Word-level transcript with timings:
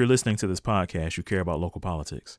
you're 0.00 0.06
listening 0.06 0.36
to 0.36 0.46
this 0.46 0.62
podcast, 0.62 1.18
you 1.18 1.22
care 1.22 1.40
about 1.40 1.60
local 1.60 1.78
politics. 1.78 2.38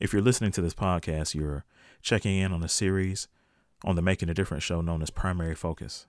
If 0.00 0.12
you're 0.12 0.20
listening 0.20 0.50
to 0.50 0.60
this 0.60 0.74
podcast, 0.74 1.32
you're 1.32 1.64
checking 2.02 2.36
in 2.36 2.52
on 2.52 2.60
a 2.64 2.68
series 2.68 3.28
on 3.84 3.94
the 3.94 4.02
Making 4.02 4.28
a 4.28 4.34
Difference 4.34 4.64
show 4.64 4.80
known 4.80 5.00
as 5.00 5.08
Primary 5.08 5.54
Focus. 5.54 6.08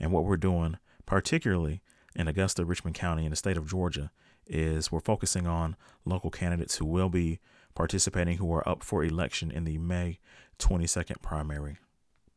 And 0.00 0.12
what 0.12 0.24
we're 0.24 0.38
doing, 0.38 0.78
particularly 1.04 1.82
in 2.14 2.28
Augusta, 2.28 2.64
Richmond 2.64 2.96
County, 2.96 3.26
in 3.26 3.30
the 3.30 3.36
state 3.36 3.58
of 3.58 3.68
Georgia, 3.68 4.10
is 4.46 4.90
we're 4.90 5.00
focusing 5.00 5.46
on 5.46 5.76
local 6.06 6.30
candidates 6.30 6.76
who 6.76 6.86
will 6.86 7.10
be 7.10 7.38
participating 7.74 8.38
who 8.38 8.50
are 8.54 8.66
up 8.66 8.82
for 8.82 9.04
election 9.04 9.50
in 9.50 9.64
the 9.64 9.76
May 9.76 10.18
22nd 10.58 11.20
primary. 11.20 11.76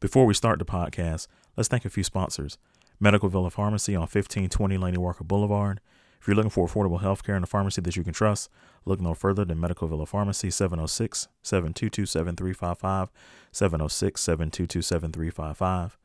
Before 0.01 0.25
we 0.25 0.33
start 0.33 0.59
the 0.59 0.65
podcast, 0.65 1.27
let's 1.55 1.69
thank 1.69 1.85
a 1.85 1.89
few 1.89 2.03
sponsors. 2.03 2.57
Medical 2.99 3.29
Villa 3.29 3.49
Pharmacy 3.49 3.95
on 3.95 4.01
1520 4.01 4.77
Laney 4.77 4.97
Walker 4.97 5.23
Boulevard. 5.23 5.79
If 6.19 6.27
you're 6.27 6.35
looking 6.35 6.49
for 6.49 6.67
affordable 6.67 7.01
health 7.01 7.23
care 7.23 7.37
in 7.37 7.43
a 7.43 7.47
pharmacy 7.47 7.81
that 7.81 7.95
you 7.95 8.03
can 8.03 8.13
trust, 8.13 8.49
look 8.85 8.99
no 8.99 9.13
further 9.13 9.45
than 9.45 9.59
Medical 9.59 9.87
Villa 9.87 10.05
Pharmacy 10.05 10.51
706 10.51 11.29
722 11.41 12.05
7355 12.05 13.09
706 13.51 14.21
722 14.21 14.81
7355. 14.81 15.97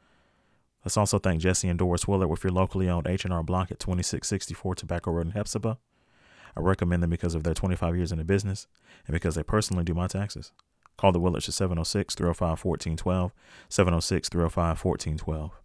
Let's 0.85 0.97
also 0.97 1.19
thank 1.19 1.41
Jesse 1.41 1.69
and 1.69 1.79
Doris 1.79 2.07
Willard 2.07 2.29
with 2.29 2.45
your 2.45 2.53
locally 2.53 2.89
owned 2.89 3.07
H&R 3.07 3.43
Block 3.43 3.73
at 3.73 3.81
2664 3.81 4.75
Tobacco 4.77 5.11
Road 5.11 5.27
in 5.27 5.33
Hephzibah. 5.33 5.79
I 6.57 6.61
recommend 6.61 7.03
them 7.03 7.11
because 7.11 7.35
of 7.35 7.43
their 7.43 7.55
25 7.55 7.97
years 7.97 8.13
in 8.13 8.19
the 8.19 8.25
business 8.25 8.69
and 9.07 9.15
because 9.15 9.35
they 9.35 9.43
personally 9.43 9.83
do 9.83 9.95
my 9.95 10.07
taxes. 10.07 10.53
Call 10.97 11.11
the 11.11 11.19
Willards 11.19 11.49
at 11.49 11.55
706 11.55 12.15
305 12.15 12.65
1412, 12.65 13.33
706 13.69 14.29
305 14.29 14.85
1412. 14.85 15.61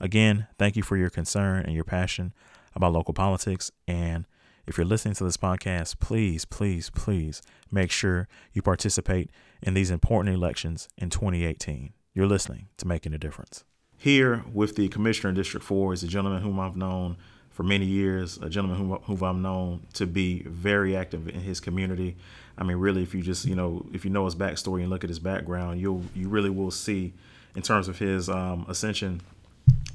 Again, 0.00 0.48
thank 0.58 0.74
you 0.74 0.82
for 0.82 0.96
your 0.96 1.10
concern 1.10 1.64
and 1.64 1.74
your 1.74 1.84
passion 1.84 2.32
about 2.74 2.92
local 2.92 3.14
politics. 3.14 3.70
And 3.86 4.26
if 4.66 4.76
you're 4.76 4.86
listening 4.86 5.14
to 5.14 5.24
this 5.24 5.36
podcast, 5.36 5.98
please, 5.98 6.44
please, 6.44 6.90
please 6.90 7.42
make 7.70 7.90
sure 7.90 8.28
you 8.52 8.62
participate 8.62 9.30
in 9.62 9.74
these 9.74 9.90
important 9.90 10.34
elections 10.34 10.88
in 10.96 11.10
2018. 11.10 11.92
You're 12.14 12.26
listening 12.26 12.68
to 12.78 12.86
Making 12.86 13.14
a 13.14 13.18
Difference. 13.18 13.64
Here 13.96 14.44
with 14.52 14.76
the 14.76 14.88
commissioner 14.88 15.30
in 15.30 15.34
District 15.34 15.64
4 15.64 15.92
is 15.92 16.02
a 16.02 16.08
gentleman 16.08 16.42
whom 16.42 16.58
I've 16.58 16.76
known 16.76 17.16
for 17.50 17.64
many 17.64 17.84
years, 17.84 18.38
a 18.38 18.48
gentleman 18.48 18.78
whom, 18.78 18.98
whom 19.02 19.24
I've 19.24 19.36
known 19.36 19.86
to 19.94 20.06
be 20.06 20.42
very 20.44 20.96
active 20.96 21.28
in 21.28 21.40
his 21.40 21.60
community. 21.60 22.16
I 22.56 22.64
mean, 22.64 22.78
really, 22.78 23.02
if 23.02 23.14
you 23.14 23.22
just, 23.22 23.44
you 23.44 23.54
know, 23.54 23.86
if 23.92 24.04
you 24.04 24.10
know 24.10 24.24
his 24.24 24.34
backstory 24.34 24.80
and 24.80 24.88
look 24.90 25.04
at 25.04 25.10
his 25.10 25.18
background, 25.18 25.80
you'll, 25.80 26.02
you 26.14 26.28
really 26.28 26.50
will 26.50 26.70
see 26.70 27.12
in 27.54 27.62
terms 27.62 27.88
of 27.88 27.98
his 27.98 28.28
um, 28.28 28.64
ascension 28.68 29.20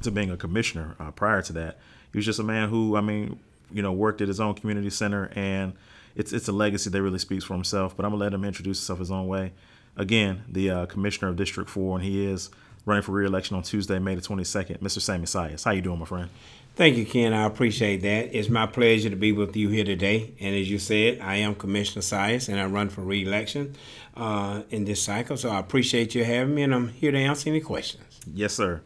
to 0.03 0.11
being 0.11 0.29
a 0.29 0.37
commissioner 0.37 0.95
uh, 0.99 1.11
prior 1.11 1.41
to 1.41 1.53
that. 1.53 1.79
He 2.15 2.17
was 2.17 2.25
just 2.25 2.39
a 2.39 2.43
man 2.43 2.69
who, 2.69 2.95
I 2.95 3.01
mean, 3.01 3.41
you 3.73 3.81
know, 3.81 3.91
worked 3.91 4.21
at 4.21 4.29
his 4.29 4.39
own 4.39 4.53
community 4.53 4.89
center, 4.89 5.33
and 5.35 5.73
it's 6.15 6.31
it's 6.31 6.47
a 6.47 6.53
legacy 6.53 6.89
that 6.89 7.01
really 7.01 7.19
speaks 7.19 7.43
for 7.43 7.55
himself. 7.55 7.93
But 7.97 8.05
I'm 8.05 8.11
gonna 8.11 8.23
let 8.23 8.33
him 8.33 8.45
introduce 8.45 8.79
himself 8.79 8.99
his 8.99 9.11
own 9.11 9.27
way. 9.27 9.51
Again, 9.97 10.45
the 10.47 10.69
uh, 10.69 10.85
commissioner 10.85 11.27
of 11.27 11.35
District 11.35 11.69
Four, 11.69 11.97
and 11.97 12.05
he 12.05 12.25
is 12.25 12.51
running 12.85 13.03
for 13.03 13.11
re-election 13.11 13.57
on 13.57 13.63
Tuesday, 13.63 13.99
May 13.99 14.15
the 14.15 14.21
22nd. 14.21 14.77
Mr. 14.79 15.01
Sammy 15.01 15.25
Sias, 15.25 15.65
how 15.65 15.71
you 15.71 15.81
doing, 15.81 15.99
my 15.99 16.05
friend? 16.05 16.29
Thank 16.77 16.95
you, 16.95 17.05
Ken. 17.05 17.33
I 17.33 17.43
appreciate 17.43 18.01
that. 18.03 18.33
It's 18.33 18.47
my 18.47 18.65
pleasure 18.65 19.09
to 19.09 19.17
be 19.17 19.33
with 19.33 19.53
you 19.57 19.67
here 19.67 19.83
today. 19.83 20.35
And 20.39 20.55
as 20.55 20.71
you 20.71 20.79
said, 20.79 21.19
I 21.19 21.35
am 21.37 21.53
Commissioner 21.55 22.01
Sias, 22.01 22.47
and 22.47 22.57
I 22.57 22.65
run 22.65 22.87
for 22.87 23.01
re-election 23.01 23.75
uh, 24.15 24.61
in 24.69 24.85
this 24.85 25.03
cycle. 25.03 25.35
So 25.35 25.49
I 25.49 25.59
appreciate 25.59 26.15
you 26.15 26.23
having 26.23 26.55
me, 26.55 26.63
and 26.63 26.73
I'm 26.73 26.87
here 26.87 27.11
to 27.11 27.17
answer 27.17 27.49
any 27.49 27.59
questions. 27.59 28.21
Yes, 28.33 28.53
sir. 28.53 28.81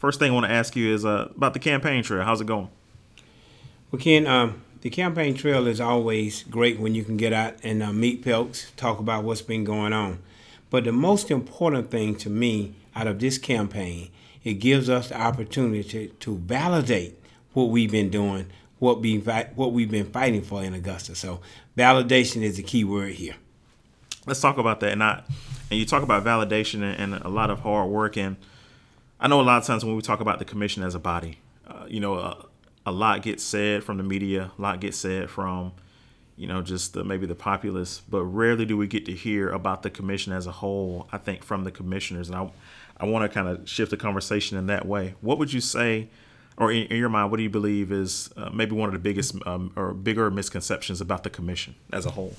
First 0.00 0.18
thing 0.18 0.30
I 0.30 0.34
want 0.34 0.46
to 0.46 0.52
ask 0.52 0.74
you 0.76 0.94
is 0.94 1.04
uh, 1.04 1.28
about 1.36 1.52
the 1.52 1.58
campaign 1.58 2.02
trail. 2.02 2.24
How's 2.24 2.40
it 2.40 2.46
going? 2.46 2.70
Well, 3.90 4.00
Ken, 4.00 4.26
um, 4.26 4.62
the 4.80 4.88
campaign 4.88 5.34
trail 5.34 5.66
is 5.66 5.78
always 5.78 6.42
great 6.44 6.80
when 6.80 6.94
you 6.94 7.04
can 7.04 7.18
get 7.18 7.34
out 7.34 7.56
and 7.62 7.82
uh, 7.82 7.92
meet 7.92 8.24
folks, 8.24 8.72
talk 8.78 8.98
about 8.98 9.24
what's 9.24 9.42
been 9.42 9.62
going 9.62 9.92
on. 9.92 10.20
But 10.70 10.84
the 10.84 10.92
most 10.92 11.30
important 11.30 11.90
thing 11.90 12.16
to 12.16 12.30
me 12.30 12.76
out 12.96 13.08
of 13.08 13.18
this 13.18 13.36
campaign, 13.36 14.10
it 14.42 14.54
gives 14.54 14.88
us 14.88 15.10
the 15.10 15.20
opportunity 15.20 15.84
to, 15.84 16.08
to 16.08 16.36
validate 16.38 17.18
what 17.52 17.64
we've 17.64 17.90
been 17.90 18.08
doing, 18.08 18.46
what 18.78 19.02
we 19.02 19.18
what 19.18 19.72
we've 19.74 19.90
been 19.90 20.10
fighting 20.10 20.40
for 20.40 20.64
in 20.64 20.72
Augusta. 20.72 21.14
So 21.14 21.42
validation 21.76 22.40
is 22.40 22.56
the 22.56 22.62
key 22.62 22.84
word 22.84 23.12
here. 23.12 23.34
Let's 24.24 24.40
talk 24.40 24.56
about 24.56 24.80
that. 24.80 24.92
And 24.92 25.04
I, 25.04 25.22
and 25.70 25.78
you 25.78 25.84
talk 25.84 26.02
about 26.02 26.24
validation 26.24 26.82
and, 26.82 27.14
and 27.14 27.22
a 27.22 27.28
lot 27.28 27.50
of 27.50 27.60
hard 27.60 27.90
work 27.90 28.16
and 28.16 28.38
I 29.20 29.28
know 29.28 29.40
a 29.40 29.42
lot 29.42 29.58
of 29.58 29.66
times 29.66 29.84
when 29.84 29.94
we 29.94 30.00
talk 30.00 30.20
about 30.20 30.38
the 30.38 30.46
commission 30.46 30.82
as 30.82 30.94
a 30.94 30.98
body, 30.98 31.38
uh, 31.66 31.84
you 31.86 32.00
know, 32.00 32.14
a, 32.14 32.46
a, 32.86 32.90
lot 32.90 33.20
gets 33.20 33.44
said 33.44 33.84
from 33.84 33.98
the 33.98 34.02
media, 34.02 34.50
a 34.58 34.62
lot 34.62 34.80
gets 34.80 34.96
said 34.96 35.28
from, 35.28 35.72
you 36.38 36.46
know, 36.46 36.62
just 36.62 36.94
the, 36.94 37.04
maybe 37.04 37.26
the 37.26 37.34
populace, 37.34 38.00
but 38.08 38.24
rarely 38.24 38.64
do 38.64 38.78
we 38.78 38.86
get 38.86 39.04
to 39.04 39.12
hear 39.12 39.50
about 39.50 39.82
the 39.82 39.90
commission 39.90 40.32
as 40.32 40.46
a 40.46 40.52
whole. 40.52 41.06
I 41.12 41.18
think 41.18 41.44
from 41.44 41.64
the 41.64 41.70
commissioners, 41.70 42.30
and 42.30 42.38
I, 42.38 42.50
I 42.96 43.04
want 43.04 43.30
to 43.30 43.34
kind 43.34 43.46
of 43.46 43.68
shift 43.68 43.90
the 43.90 43.98
conversation 43.98 44.56
in 44.56 44.66
that 44.68 44.86
way. 44.86 45.14
What 45.20 45.38
would 45.38 45.52
you 45.52 45.60
say, 45.60 46.08
or 46.56 46.72
in, 46.72 46.86
in 46.86 46.96
your 46.96 47.10
mind, 47.10 47.30
what 47.30 47.36
do 47.36 47.42
you 47.42 47.50
believe 47.50 47.92
is 47.92 48.30
uh, 48.38 48.48
maybe 48.54 48.74
one 48.74 48.88
of 48.88 48.94
the 48.94 48.98
biggest 48.98 49.36
um, 49.46 49.70
or 49.76 49.92
bigger 49.92 50.30
misconceptions 50.30 51.02
about 51.02 51.24
the 51.24 51.30
commission 51.30 51.74
as 51.92 52.06
a 52.06 52.12
whole? 52.12 52.34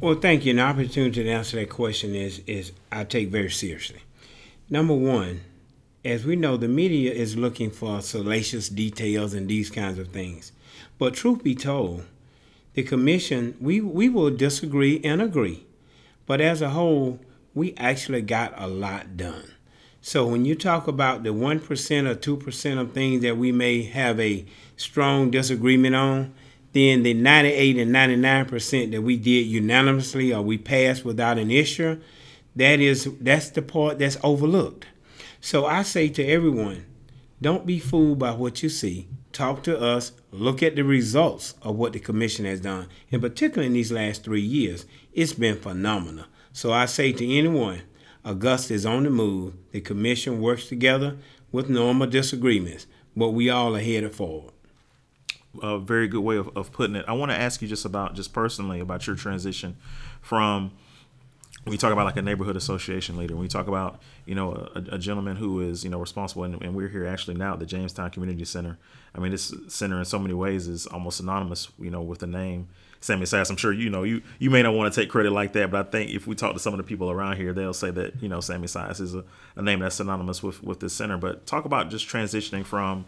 Well, 0.00 0.14
thank 0.14 0.46
you. 0.46 0.52
An 0.52 0.60
opportunity 0.60 1.22
to 1.24 1.30
answer 1.30 1.58
that 1.58 1.68
question 1.68 2.14
is 2.14 2.38
is 2.46 2.72
I 2.90 3.04
take 3.04 3.28
very 3.28 3.50
seriously. 3.50 4.00
Number 4.70 4.94
one, 4.94 5.42
as 6.04 6.24
we 6.24 6.36
know, 6.36 6.56
the 6.56 6.68
media 6.68 7.12
is 7.12 7.36
looking 7.36 7.70
for 7.70 8.00
salacious 8.00 8.68
details 8.68 9.34
and 9.34 9.48
these 9.48 9.70
kinds 9.70 9.98
of 9.98 10.08
things. 10.08 10.52
But 10.98 11.14
truth 11.14 11.42
be 11.42 11.54
told, 11.54 12.04
the 12.74 12.82
commission, 12.82 13.56
we, 13.60 13.80
we 13.80 14.08
will 14.08 14.30
disagree 14.30 15.00
and 15.04 15.20
agree. 15.20 15.66
But 16.26 16.40
as 16.40 16.62
a 16.62 16.70
whole, 16.70 17.18
we 17.54 17.74
actually 17.76 18.22
got 18.22 18.54
a 18.56 18.66
lot 18.66 19.16
done. 19.16 19.52
So 20.00 20.26
when 20.26 20.46
you 20.46 20.54
talk 20.54 20.88
about 20.88 21.24
the 21.24 21.30
1% 21.30 21.60
or 21.60 22.14
2% 22.14 22.80
of 22.80 22.92
things 22.92 23.20
that 23.22 23.36
we 23.36 23.52
may 23.52 23.82
have 23.82 24.18
a 24.18 24.46
strong 24.76 25.30
disagreement 25.30 25.94
on, 25.94 26.32
then 26.72 27.02
the 27.02 27.12
98 27.12 27.76
and 27.76 27.94
99% 27.94 28.92
that 28.92 29.02
we 29.02 29.16
did 29.16 29.46
unanimously 29.46 30.32
or 30.32 30.40
we 30.40 30.56
passed 30.56 31.04
without 31.04 31.36
an 31.36 31.50
issue, 31.50 32.00
that 32.56 32.80
is 32.80 33.08
that's 33.20 33.50
the 33.50 33.62
part 33.62 33.98
that's 33.98 34.16
overlooked. 34.22 34.86
So 35.40 35.64
I 35.64 35.82
say 35.82 36.08
to 36.10 36.24
everyone, 36.24 36.84
don't 37.40 37.66
be 37.66 37.78
fooled 37.78 38.18
by 38.18 38.32
what 38.32 38.62
you 38.62 38.68
see. 38.68 39.08
Talk 39.32 39.62
to 39.62 39.80
us, 39.80 40.12
look 40.30 40.62
at 40.62 40.76
the 40.76 40.84
results 40.84 41.54
of 41.62 41.76
what 41.76 41.94
the 41.94 42.00
commission 42.00 42.44
has 42.44 42.60
done. 42.60 42.88
In 43.10 43.20
particular, 43.20 43.66
in 43.66 43.72
these 43.72 43.90
last 43.90 44.22
three 44.22 44.42
years, 44.42 44.84
it's 45.14 45.32
been 45.32 45.56
phenomenal. 45.56 46.26
So 46.52 46.72
I 46.72 46.84
say 46.86 47.12
to 47.12 47.38
anyone, 47.38 47.82
Augusta 48.24 48.74
is 48.74 48.84
on 48.84 49.04
the 49.04 49.10
move. 49.10 49.54
The 49.70 49.80
commission 49.80 50.42
works 50.42 50.68
together 50.68 51.16
with 51.52 51.70
normal 51.70 52.06
disagreements, 52.06 52.86
but 53.16 53.30
we 53.30 53.48
all 53.48 53.74
are 53.74 53.80
headed 53.80 54.14
forward. 54.14 54.52
A 55.62 55.78
very 55.78 56.06
good 56.06 56.20
way 56.20 56.36
of, 56.36 56.54
of 56.56 56.70
putting 56.70 56.96
it. 56.96 57.04
I 57.08 57.12
want 57.12 57.30
to 57.32 57.38
ask 57.38 57.62
you 57.62 57.68
just 57.68 57.84
about, 57.86 58.14
just 58.14 58.32
personally, 58.32 58.78
about 58.78 59.06
your 59.06 59.16
transition 59.16 59.78
from 60.20 60.72
we 61.66 61.76
talk 61.76 61.92
about 61.92 62.06
like 62.06 62.16
a 62.16 62.22
neighborhood 62.22 62.56
association 62.56 63.16
leader, 63.16 63.36
we 63.36 63.48
talk 63.48 63.68
about 63.68 64.00
you 64.24 64.34
know 64.34 64.70
a, 64.74 64.94
a 64.94 64.98
gentleman 64.98 65.36
who 65.36 65.60
is 65.60 65.84
you 65.84 65.90
know 65.90 65.98
responsible, 65.98 66.44
and, 66.44 66.60
and, 66.62 66.74
we're 66.74 66.88
here 66.88 67.06
actually 67.06 67.34
now 67.34 67.52
at 67.52 67.58
the 67.58 67.66
Jamestown 67.66 68.10
Community 68.10 68.44
Center. 68.44 68.78
I 69.14 69.20
mean, 69.20 69.32
this 69.32 69.52
center 69.68 69.98
in 69.98 70.04
so 70.04 70.18
many 70.18 70.34
ways 70.34 70.68
is 70.68 70.86
almost 70.86 71.18
synonymous, 71.18 71.68
you 71.78 71.90
know, 71.90 72.00
with 72.00 72.20
the 72.20 72.26
name 72.26 72.68
Sammy 73.00 73.24
Sias. 73.24 73.50
I'm 73.50 73.56
sure 73.56 73.72
you 73.72 73.90
know 73.90 74.04
you 74.04 74.22
you 74.38 74.48
may 74.50 74.62
not 74.62 74.74
want 74.74 74.92
to 74.92 75.00
take 75.00 75.10
credit 75.10 75.32
like 75.32 75.52
that, 75.52 75.70
but 75.70 75.86
I 75.86 75.90
think 75.90 76.12
if 76.12 76.26
we 76.26 76.34
talk 76.34 76.54
to 76.54 76.58
some 76.58 76.72
of 76.72 76.78
the 76.78 76.84
people 76.84 77.10
around 77.10 77.36
here, 77.36 77.52
they'll 77.52 77.74
say 77.74 77.90
that 77.90 78.22
you 78.22 78.28
know 78.28 78.40
Sammy 78.40 78.66
Sias 78.66 79.00
is 79.00 79.14
a, 79.14 79.24
a 79.56 79.62
name 79.62 79.80
that's 79.80 79.96
synonymous 79.96 80.42
with 80.42 80.62
with 80.62 80.80
this 80.80 80.94
center. 80.94 81.18
But 81.18 81.46
talk 81.46 81.66
about 81.66 81.90
just 81.90 82.08
transitioning 82.08 82.64
from 82.64 83.04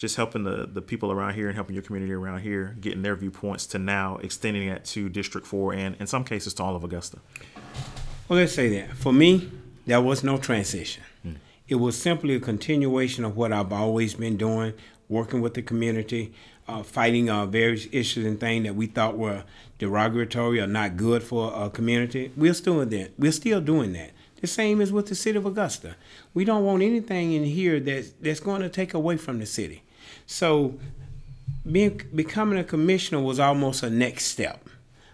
just 0.00 0.16
helping 0.16 0.44
the, 0.44 0.66
the 0.66 0.80
people 0.80 1.12
around 1.12 1.34
here 1.34 1.48
and 1.48 1.54
helping 1.54 1.74
your 1.74 1.82
community 1.82 2.10
around 2.10 2.40
here, 2.40 2.74
getting 2.80 3.02
their 3.02 3.14
viewpoints 3.14 3.66
to 3.66 3.78
now 3.78 4.16
extending 4.22 4.66
that 4.66 4.82
to 4.82 5.10
District 5.10 5.46
4 5.46 5.74
and 5.74 5.94
in 6.00 6.06
some 6.06 6.24
cases 6.24 6.54
to 6.54 6.62
all 6.62 6.74
of 6.74 6.82
Augusta. 6.82 7.18
Well, 8.30 8.38
let's 8.38 8.52
say 8.52 8.68
that. 8.78 8.96
For 8.96 9.12
me, 9.12 9.50
there 9.86 10.00
was 10.00 10.22
no 10.22 10.38
transition. 10.38 11.02
Hmm. 11.24 11.32
It 11.66 11.74
was 11.74 12.00
simply 12.00 12.36
a 12.36 12.40
continuation 12.40 13.24
of 13.24 13.36
what 13.36 13.52
I've 13.52 13.72
always 13.72 14.14
been 14.14 14.36
doing, 14.36 14.72
working 15.08 15.40
with 15.40 15.54
the 15.54 15.62
community, 15.62 16.32
uh, 16.68 16.84
fighting 16.84 17.28
uh, 17.28 17.46
various 17.46 17.88
issues 17.90 18.24
and 18.24 18.38
things 18.38 18.66
that 18.66 18.76
we 18.76 18.86
thought 18.86 19.18
were 19.18 19.42
derogatory 19.80 20.60
or 20.60 20.68
not 20.68 20.96
good 20.96 21.24
for 21.24 21.52
a 21.56 21.70
community. 21.70 22.30
We're 22.36 22.54
still 22.54 22.84
doing 22.84 22.90
that. 22.90 23.18
We're 23.18 23.32
still 23.32 23.60
doing 23.60 23.94
that. 23.94 24.12
The 24.40 24.46
same 24.46 24.80
as 24.80 24.92
with 24.92 25.08
the 25.08 25.16
city 25.16 25.36
of 25.36 25.44
Augusta. 25.44 25.96
We 26.32 26.44
don't 26.44 26.64
want 26.64 26.84
anything 26.84 27.32
in 27.32 27.42
here 27.42 27.80
that's 27.80 28.10
that's 28.20 28.38
going 28.38 28.62
to 28.62 28.68
take 28.68 28.94
away 28.94 29.16
from 29.16 29.40
the 29.40 29.46
city. 29.46 29.82
So, 30.26 30.78
being 31.70 32.00
becoming 32.14 32.60
a 32.60 32.64
commissioner 32.64 33.20
was 33.20 33.40
almost 33.40 33.82
a 33.82 33.90
next 33.90 34.26
step 34.26 34.69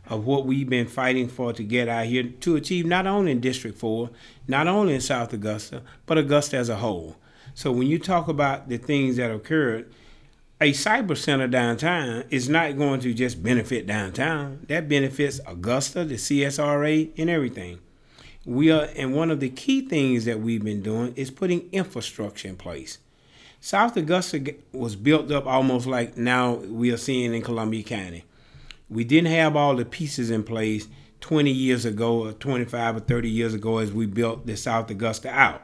of 0.08 0.24
what 0.24 0.46
we've 0.46 0.68
been 0.68 0.86
fighting 0.86 1.28
for 1.28 1.52
to 1.52 1.62
get 1.62 1.88
out 1.88 2.06
here 2.06 2.22
to 2.24 2.56
achieve 2.56 2.86
not 2.86 3.06
only 3.06 3.32
in 3.32 3.40
District 3.40 3.76
4, 3.76 4.10
not 4.46 4.68
only 4.68 4.94
in 4.94 5.00
South 5.00 5.32
Augusta, 5.32 5.82
but 6.06 6.18
Augusta 6.18 6.56
as 6.56 6.68
a 6.68 6.76
whole. 6.76 7.16
So 7.54 7.72
when 7.72 7.88
you 7.88 7.98
talk 7.98 8.28
about 8.28 8.68
the 8.68 8.76
things 8.76 9.16
that 9.16 9.30
occurred, 9.30 9.90
a 10.60 10.72
cyber 10.72 11.16
center 11.16 11.48
downtown 11.48 12.24
is 12.30 12.48
not 12.48 12.78
going 12.78 13.00
to 13.00 13.12
just 13.12 13.42
benefit 13.42 13.86
downtown. 13.86 14.64
That 14.68 14.88
benefits 14.88 15.40
Augusta, 15.46 16.04
the 16.04 16.14
CSRA, 16.14 17.12
and 17.18 17.28
everything. 17.28 17.78
We 18.46 18.70
are, 18.70 18.88
and 18.96 19.14
one 19.14 19.30
of 19.30 19.40
the 19.40 19.50
key 19.50 19.82
things 19.82 20.24
that 20.24 20.40
we've 20.40 20.64
been 20.64 20.82
doing 20.82 21.12
is 21.16 21.30
putting 21.30 21.68
infrastructure 21.72 22.48
in 22.48 22.56
place. 22.56 22.98
South 23.60 23.96
Augusta 23.96 24.54
was 24.72 24.96
built 24.96 25.30
up 25.32 25.46
almost 25.46 25.86
like 25.86 26.16
now 26.16 26.54
we 26.54 26.92
are 26.92 26.96
seeing 26.96 27.34
in 27.34 27.42
Columbia 27.42 27.82
County. 27.82 28.24
We 28.88 29.04
didn't 29.04 29.32
have 29.32 29.56
all 29.56 29.76
the 29.76 29.84
pieces 29.84 30.30
in 30.30 30.42
place 30.44 30.88
20 31.20 31.50
years 31.50 31.84
ago, 31.84 32.26
or 32.26 32.32
25 32.32 32.96
or 32.96 33.00
30 33.00 33.28
years 33.28 33.54
ago, 33.54 33.78
as 33.78 33.92
we 33.92 34.06
built 34.06 34.46
the 34.46 34.56
South 34.56 34.90
Augusta 34.90 35.28
out. 35.30 35.62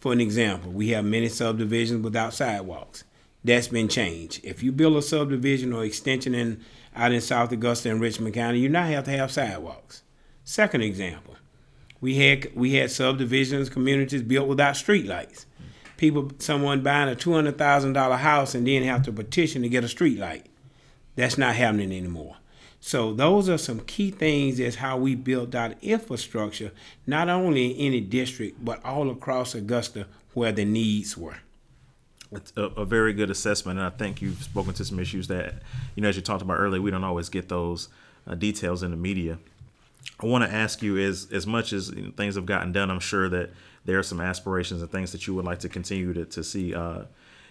For 0.00 0.12
an 0.12 0.20
example, 0.20 0.70
we 0.70 0.90
have 0.90 1.04
many 1.04 1.28
subdivisions 1.28 2.04
without 2.04 2.34
sidewalks 2.34 3.04
that's 3.44 3.68
been 3.68 3.88
changed. 3.88 4.40
If 4.44 4.62
you 4.62 4.72
build 4.72 4.96
a 4.96 5.02
subdivision 5.02 5.72
or 5.72 5.84
extension 5.84 6.34
in 6.34 6.60
out 6.94 7.12
in 7.12 7.20
South 7.20 7.52
Augusta 7.52 7.90
and 7.90 8.00
Richmond 8.00 8.34
County, 8.34 8.58
you 8.58 8.68
now 8.68 8.86
have 8.86 9.04
to 9.04 9.10
have 9.12 9.30
sidewalks. 9.30 10.02
Second 10.44 10.82
example, 10.82 11.36
we 12.00 12.16
had 12.16 12.54
we 12.54 12.74
had 12.74 12.90
subdivisions, 12.90 13.68
communities 13.68 14.22
built 14.22 14.48
without 14.48 14.74
streetlights. 14.74 15.44
People, 15.96 16.30
someone 16.38 16.82
buying 16.82 17.08
a 17.08 17.14
two 17.14 17.32
hundred 17.32 17.58
thousand 17.58 17.92
dollar 17.92 18.16
house 18.16 18.54
and 18.54 18.66
then 18.66 18.82
have 18.82 19.02
to 19.04 19.12
petition 19.12 19.62
to 19.62 19.68
get 19.68 19.84
a 19.84 19.88
streetlight. 19.88 20.44
That's 21.18 21.36
not 21.36 21.56
happening 21.56 21.92
anymore. 21.92 22.36
So 22.80 23.12
those 23.12 23.48
are 23.48 23.58
some 23.58 23.80
key 23.80 24.12
things 24.12 24.60
as 24.60 24.76
how 24.76 24.96
we 24.96 25.16
built 25.16 25.54
out 25.54 25.74
infrastructure, 25.82 26.70
not 27.06 27.28
only 27.28 27.72
in 27.72 27.86
any 27.88 28.00
district 28.00 28.64
but 28.64 28.84
all 28.84 29.10
across 29.10 29.54
Augusta 29.54 30.06
where 30.34 30.52
the 30.52 30.64
needs 30.64 31.16
were 31.16 31.38
it's 32.32 32.52
a, 32.56 32.64
a, 32.64 32.84
very 32.84 33.12
good 33.12 33.30
assessment, 33.30 33.78
and 33.78 33.86
I 33.86 33.90
think 33.90 34.20
you've 34.20 34.42
spoken 34.42 34.74
to 34.74 34.84
some 34.84 34.98
issues 34.98 35.28
that, 35.28 35.54
you 35.94 36.02
know, 36.02 36.08
as 36.08 36.16
you 36.16 36.22
talked 36.22 36.42
about 36.42 36.58
earlier, 36.58 36.80
we 36.80 36.90
don't 36.90 37.04
always 37.04 37.28
get 37.28 37.48
those 37.48 37.88
uh, 38.26 38.34
details 38.34 38.82
in 38.82 38.90
the 38.90 38.96
media. 38.96 39.38
I 40.20 40.26
want 40.26 40.44
to 40.44 40.54
ask 40.54 40.82
you, 40.82 40.98
as 40.98 41.28
as 41.32 41.46
much 41.46 41.72
as 41.72 41.90
you 41.90 42.02
know, 42.02 42.10
things 42.10 42.34
have 42.34 42.46
gotten 42.46 42.72
done, 42.72 42.90
I'm 42.90 43.00
sure 43.00 43.28
that 43.28 43.50
there 43.84 43.98
are 43.98 44.02
some 44.02 44.20
aspirations 44.20 44.82
and 44.82 44.90
things 44.90 45.12
that 45.12 45.26
you 45.26 45.34
would 45.34 45.44
like 45.44 45.60
to 45.60 45.68
continue 45.68 46.12
to, 46.12 46.24
to 46.26 46.44
see 46.44 46.74
uh, 46.74 47.04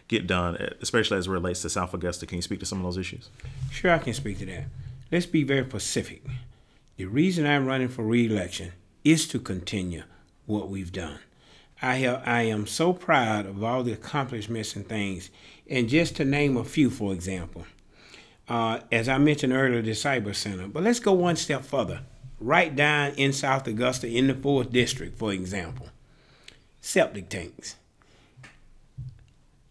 get 0.08 0.28
done, 0.28 0.56
especially 0.82 1.18
as 1.18 1.28
it 1.28 1.32
relates 1.32 1.62
to 1.62 1.70
South 1.70 1.94
Augusta. 1.94 2.26
Can 2.26 2.38
you 2.38 2.42
speak 2.42 2.60
to 2.60 2.66
some 2.66 2.80
of 2.80 2.84
those 2.84 2.98
issues? 2.98 3.30
Sure, 3.72 3.92
I 3.92 4.00
can 4.00 4.14
speak 4.14 4.40
to 4.40 4.46
that. 4.46 4.66
Let's 5.12 5.26
be 5.26 5.44
very 5.44 5.68
specific. 5.68 6.24
The 6.98 7.06
reason 7.06 7.46
I'm 7.46 7.66
running 7.66 7.90
for 7.90 8.04
reelection 8.04 8.74
is 9.04 9.28
to 9.30 9.40
continue 9.40 10.04
what 10.46 10.70
we've 10.70 10.92
done. 10.92 11.20
I 11.82 11.96
have, 11.98 12.24
I 12.26 12.44
am 12.44 12.66
so 12.66 12.92
proud 12.94 13.46
of 13.46 13.64
all 13.64 13.84
the 13.84 13.94
accomplishments 13.94 14.76
and 14.76 14.88
things. 14.88 15.30
And 15.70 15.90
just 15.90 16.16
to 16.16 16.26
name 16.26 16.58
a 16.58 16.64
few, 16.64 16.90
for 16.90 17.14
example, 17.14 17.66
uh, 18.50 18.80
as 18.92 19.08
I 19.08 19.18
mentioned 19.18 19.54
earlier, 19.54 19.82
the 19.82 19.92
Cyber 19.92 20.36
Center. 20.36 20.68
But 20.68 20.84
let's 20.84 21.00
go 21.00 21.14
one 21.14 21.36
step 21.36 21.64
further. 21.64 22.02
Right 22.40 22.76
down 22.76 23.12
in 23.12 23.34
South 23.34 23.68
Augusta, 23.68 24.08
in 24.08 24.28
the 24.28 24.34
fourth 24.34 24.72
district, 24.72 25.18
for 25.18 25.34
example, 25.34 25.90
septic 26.82 27.30
tanks. 27.30 27.76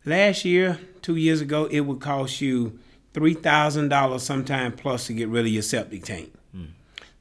Last 0.09 0.45
year, 0.45 0.79
two 1.03 1.17
years 1.17 1.41
ago, 1.41 1.65
it 1.65 1.81
would 1.81 2.01
cost 2.01 2.41
you 2.41 2.79
three 3.13 3.35
thousand 3.35 3.89
dollars 3.89 4.23
sometime 4.23 4.71
plus 4.71 5.09
to 5.09 5.13
get 5.13 5.29
rid 5.29 5.47
of 5.47 5.51
your 5.51 5.63
septic 5.63 6.05
tank. 6.05 6.33
Hmm. 6.53 6.67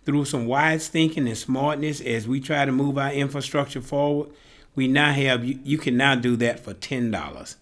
Through 0.06 0.26
some 0.26 0.46
wise 0.46 0.88
thinking 0.88 1.28
and 1.28 1.36
smartness, 1.36 2.00
as 2.00 2.28
we 2.28 2.40
try 2.40 2.64
to 2.64 2.72
move 2.72 3.00
our 3.00 3.12
infrastructure 3.12 3.82
forward, 3.82 4.30
we 4.76 4.88
now 4.88 5.12
have 5.12 5.44
you, 5.44 5.60
you 5.64 5.80
can 5.80 5.98
now 5.98 6.14
do 6.14 6.36
that 6.36 6.60
for 6.60 6.76
ten 6.76 7.10
dollars. 7.10 7.56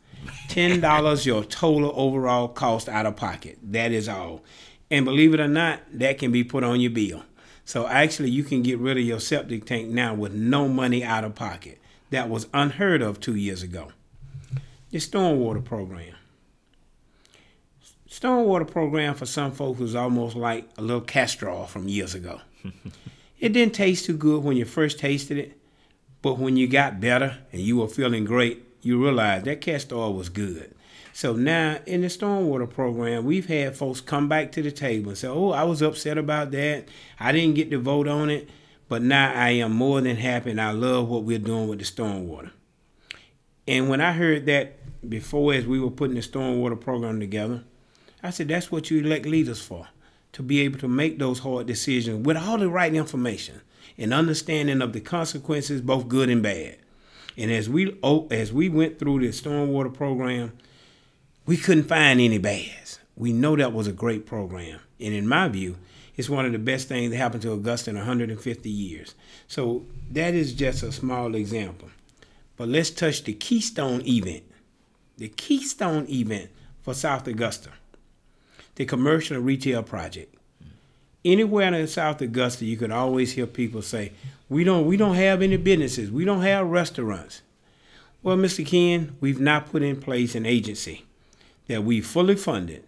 Ten 0.49 0.81
dollars 0.81 1.25
your 1.25 1.45
total 1.45 1.93
overall 1.95 2.49
cost 2.49 2.89
out 2.89 3.05
of 3.05 3.15
pocket. 3.15 3.59
That 3.63 3.93
is 3.93 4.09
all. 4.09 4.41
And 4.91 5.05
believe 5.05 5.33
it 5.33 5.39
or 5.39 5.47
not, 5.47 5.79
that 5.93 6.17
can 6.17 6.33
be 6.33 6.43
put 6.43 6.65
on 6.65 6.81
your 6.81 6.91
bill. 6.91 7.23
So 7.63 7.87
actually 7.87 8.29
you 8.29 8.43
can 8.43 8.61
get 8.61 8.77
rid 8.77 8.97
of 8.97 9.03
your 9.03 9.21
septic 9.21 9.63
tank 9.63 9.87
now 9.87 10.13
with 10.13 10.33
no 10.33 10.67
money 10.67 11.01
out 11.01 11.23
of 11.23 11.33
pocket. 11.33 11.79
That 12.09 12.29
was 12.29 12.47
unheard 12.53 13.01
of 13.01 13.21
two 13.21 13.35
years 13.35 13.63
ago. 13.63 13.93
The 14.93 14.99
stormwater 14.99 15.65
program. 15.65 16.13
Stormwater 18.07 18.69
program 18.69 19.15
for 19.15 19.25
some 19.25 19.51
folks 19.51 19.79
was 19.79 19.95
almost 19.95 20.35
like 20.35 20.69
a 20.77 20.83
little 20.83 21.01
castor 21.01 21.49
oil 21.49 21.65
from 21.65 21.87
years 21.87 22.13
ago. 22.13 22.41
it 23.39 23.53
didn't 23.53 23.73
taste 23.73 24.05
too 24.05 24.15
good 24.15 24.43
when 24.43 24.55
you 24.55 24.65
first 24.65 24.99
tasted 24.99 25.39
it, 25.39 25.57
but 26.21 26.37
when 26.37 26.57
you 26.57 26.67
got 26.67 27.01
better 27.01 27.39
and 27.51 27.63
you 27.63 27.77
were 27.77 27.87
feeling 27.87 28.23
great, 28.23 28.63
you 28.83 29.01
realized 29.01 29.45
that 29.45 29.61
castor 29.61 29.95
oil 29.95 30.13
was 30.13 30.29
good. 30.29 30.75
So 31.11 31.33
now 31.33 31.79
in 31.87 32.01
the 32.01 32.07
stormwater 32.07 32.69
program, 32.69 33.25
we've 33.25 33.47
had 33.47 33.75
folks 33.75 33.99
come 33.99 34.29
back 34.29 34.51
to 34.51 34.61
the 34.61 34.71
table 34.71 35.09
and 35.09 35.17
say, 35.17 35.27
"Oh, 35.27 35.49
I 35.49 35.63
was 35.63 35.81
upset 35.81 36.19
about 36.19 36.51
that. 36.51 36.87
I 37.19 37.31
didn't 37.31 37.55
get 37.55 37.71
to 37.71 37.79
vote 37.79 38.07
on 38.07 38.29
it, 38.29 38.47
but 38.89 39.01
now 39.01 39.33
I 39.33 39.53
am 39.53 39.71
more 39.71 40.01
than 40.01 40.17
happy 40.17 40.51
and 40.51 40.61
I 40.61 40.69
love 40.69 41.09
what 41.09 41.23
we're 41.23 41.39
doing 41.39 41.67
with 41.67 41.79
the 41.79 41.85
stormwater." 41.85 42.51
And 43.67 43.89
when 43.89 44.01
I 44.01 44.11
heard 44.11 44.45
that 44.47 44.77
before, 45.09 45.53
as 45.53 45.65
we 45.65 45.79
were 45.79 45.91
putting 45.91 46.15
the 46.15 46.21
stormwater 46.21 46.79
program 46.79 47.19
together, 47.19 47.63
I 48.21 48.29
said, 48.29 48.47
"That's 48.47 48.71
what 48.71 48.89
you 48.89 48.99
elect 48.99 49.25
leaders 49.25 49.61
for, 49.61 49.87
to 50.33 50.43
be 50.43 50.61
able 50.61 50.79
to 50.79 50.87
make 50.87 51.19
those 51.19 51.39
hard 51.39 51.67
decisions 51.67 52.25
with 52.25 52.37
all 52.37 52.57
the 52.57 52.69
right 52.69 52.93
information." 52.93 53.61
and 53.97 54.13
understanding 54.13 54.81
of 54.81 54.93
the 54.93 54.99
consequences, 54.99 55.81
both 55.81 56.07
good 56.07 56.29
and 56.29 56.41
bad. 56.41 56.77
And 57.37 57.51
as 57.51 57.69
we 57.69 57.97
oh, 58.03 58.27
as 58.29 58.53
we 58.53 58.69
went 58.69 58.99
through 58.99 59.19
the 59.21 59.29
stormwater 59.29 59.93
program, 59.93 60.53
we 61.45 61.57
couldn't 61.57 61.85
find 61.85 62.19
any 62.19 62.37
bads. 62.37 62.99
We 63.15 63.33
know 63.33 63.55
that 63.55 63.73
was 63.73 63.87
a 63.87 63.91
great 63.91 64.25
program, 64.25 64.79
and 64.99 65.13
in 65.13 65.27
my 65.27 65.47
view, 65.47 65.77
it's 66.15 66.29
one 66.29 66.45
of 66.45 66.51
the 66.51 66.59
best 66.59 66.87
things 66.87 67.11
that 67.11 67.17
happened 67.17 67.41
to 67.43 67.53
Augusta 67.53 67.89
in 67.89 67.95
150 67.95 68.69
years. 68.69 69.15
So 69.47 69.83
that 70.11 70.33
is 70.33 70.53
just 70.53 70.83
a 70.83 70.91
small 70.91 71.33
example. 71.35 71.89
But 72.57 72.69
let's 72.69 72.89
touch 72.89 73.23
the 73.23 73.33
Keystone 73.33 74.01
event, 74.07 74.43
the 75.17 75.29
Keystone 75.29 76.07
event 76.09 76.49
for 76.81 76.93
South 76.93 77.27
Augusta, 77.27 77.69
the 78.75 78.85
commercial 78.85 79.37
and 79.37 79.45
retail 79.45 79.83
project 79.83 80.33
anywhere 81.25 81.73
in 81.73 81.87
South 81.87 82.21
Augusta, 82.21 82.65
you 82.65 82.77
could 82.77 82.91
always 82.91 83.33
hear 83.33 83.47
people 83.47 83.81
say, 83.81 84.11
"We 84.49 84.63
don't, 84.63 84.85
we 84.85 84.97
don't 84.97 85.15
have 85.15 85.41
any 85.41 85.57
businesses. 85.57 86.11
We 86.11 86.25
don't 86.25 86.41
have 86.41 86.67
restaurants." 86.67 87.41
Well, 88.21 88.37
Mr. 88.37 88.65
Ken, 88.65 89.15
we've 89.19 89.39
now 89.39 89.59
put 89.59 89.83
in 89.83 89.99
place 89.99 90.35
an 90.35 90.45
agency 90.45 91.05
that 91.67 91.83
we 91.83 92.01
fully 92.01 92.35
funded 92.35 92.83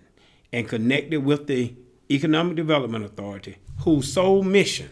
and 0.51 0.67
connected 0.67 1.25
with 1.25 1.47
the 1.47 1.73
Economic 2.09 2.55
Development 2.55 3.03
Authority, 3.03 3.57
whose 3.79 4.11
sole 4.11 4.43
mission 4.43 4.89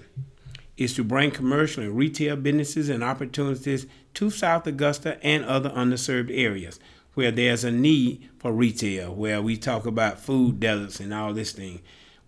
is 0.78 0.94
to 0.96 1.04
bring 1.04 1.32
commercial 1.32 1.84
and 1.84 1.96
retail 1.96 2.36
businesses 2.36 2.90
and 2.90 3.04
opportunities 3.04 3.86
to 4.14 4.30
South 4.30 4.66
Augusta 4.68 5.24
and 5.24 5.44
other 5.46 5.70
underserved 5.70 6.32
areas 6.32 6.80
where 7.14 7.32
there's 7.32 7.64
a 7.64 7.72
need 7.72 8.28
for 8.40 8.52
retail, 8.52 9.14
where 9.14 9.42
we 9.42 9.56
talk 9.56 9.86
about 9.86 10.20
food 10.20 10.60
deserts 10.60 11.00
and 11.00 11.14
all 11.14 11.34
this 11.34 11.52
thing 11.52 11.80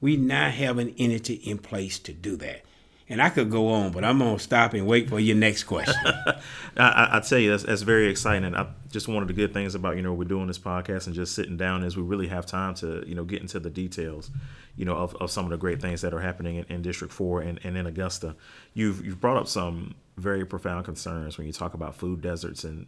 we 0.01 0.17
now 0.17 0.49
have 0.49 0.77
an 0.77 0.93
entity 0.97 1.35
in 1.35 1.57
place 1.57 1.99
to 1.99 2.13
do 2.13 2.35
that. 2.37 2.61
And 3.07 3.21
I 3.21 3.29
could 3.29 3.51
go 3.51 3.67
on, 3.67 3.91
but 3.91 4.03
I'm 4.03 4.17
gonna 4.17 4.39
stop 4.39 4.73
and 4.73 4.87
wait 4.87 5.09
for 5.09 5.19
your 5.19 5.35
next 5.35 5.65
question. 5.65 5.93
I, 6.77 7.09
I, 7.11 7.19
tell 7.19 7.37
you, 7.37 7.51
that's, 7.51 7.63
that's 7.63 7.83
very 7.83 8.07
exciting. 8.07 8.55
I 8.55 8.67
just 8.89 9.07
one 9.07 9.21
of 9.21 9.27
the 9.27 9.33
good 9.33 9.53
things 9.53 9.75
about 9.75 9.95
you 9.95 10.01
know 10.01 10.11
we're 10.13 10.23
doing 10.23 10.47
this 10.47 10.57
podcast 10.57 11.05
and 11.05 11.13
just 11.13 11.35
sitting 11.35 11.55
down 11.55 11.83
is 11.83 11.95
we 11.95 12.01
really 12.01 12.27
have 12.27 12.47
time 12.47 12.73
to 12.75 13.03
you 13.07 13.13
know 13.13 13.23
get 13.23 13.41
into 13.41 13.59
the 13.59 13.69
details, 13.69 14.31
you 14.75 14.85
know, 14.85 14.95
of, 14.95 15.15
of 15.17 15.29
some 15.29 15.45
of 15.45 15.51
the 15.51 15.57
great 15.57 15.81
things 15.81 16.01
that 16.01 16.15
are 16.15 16.19
happening 16.19 16.55
in, 16.55 16.65
in 16.65 16.81
District 16.81 17.13
Four 17.13 17.41
and, 17.41 17.59
and 17.63 17.77
in 17.77 17.85
Augusta. 17.85 18.35
You've 18.73 19.05
you've 19.05 19.21
brought 19.21 19.37
up 19.37 19.47
some 19.47 19.93
very 20.17 20.43
profound 20.43 20.85
concerns 20.85 21.37
when 21.37 21.45
you 21.45 21.53
talk 21.53 21.75
about 21.75 21.95
food 21.95 22.21
deserts 22.21 22.63
and 22.63 22.87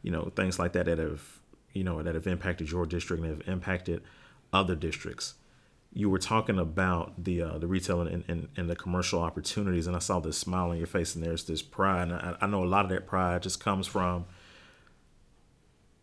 you 0.00 0.10
know 0.10 0.32
things 0.34 0.58
like 0.58 0.72
that 0.72 0.86
that 0.86 0.96
have 0.96 1.40
you 1.74 1.84
know 1.84 2.02
that 2.02 2.14
have 2.14 2.26
impacted 2.26 2.70
your 2.70 2.86
district 2.86 3.22
and 3.22 3.30
have 3.30 3.48
impacted 3.48 4.02
other 4.52 4.74
districts 4.74 5.34
you 5.92 6.10
were 6.10 6.18
talking 6.18 6.58
about 6.58 7.24
the 7.24 7.42
uh, 7.42 7.58
the 7.58 7.66
retail 7.66 8.02
and, 8.02 8.24
and, 8.28 8.48
and, 8.56 8.68
the 8.68 8.76
commercial 8.76 9.20
opportunities, 9.20 9.86
and 9.86 9.96
I 9.96 10.00
saw 10.00 10.20
this 10.20 10.36
smile 10.36 10.70
on 10.70 10.76
your 10.76 10.86
face, 10.86 11.14
and 11.14 11.24
there's 11.24 11.44
this 11.44 11.62
pride. 11.62 12.08
And 12.08 12.14
I, 12.14 12.36
I 12.42 12.46
know 12.46 12.62
a 12.62 12.66
lot 12.66 12.84
of 12.84 12.90
that 12.90 13.06
pride 13.06 13.42
just 13.42 13.58
comes 13.58 13.86
from, 13.86 14.26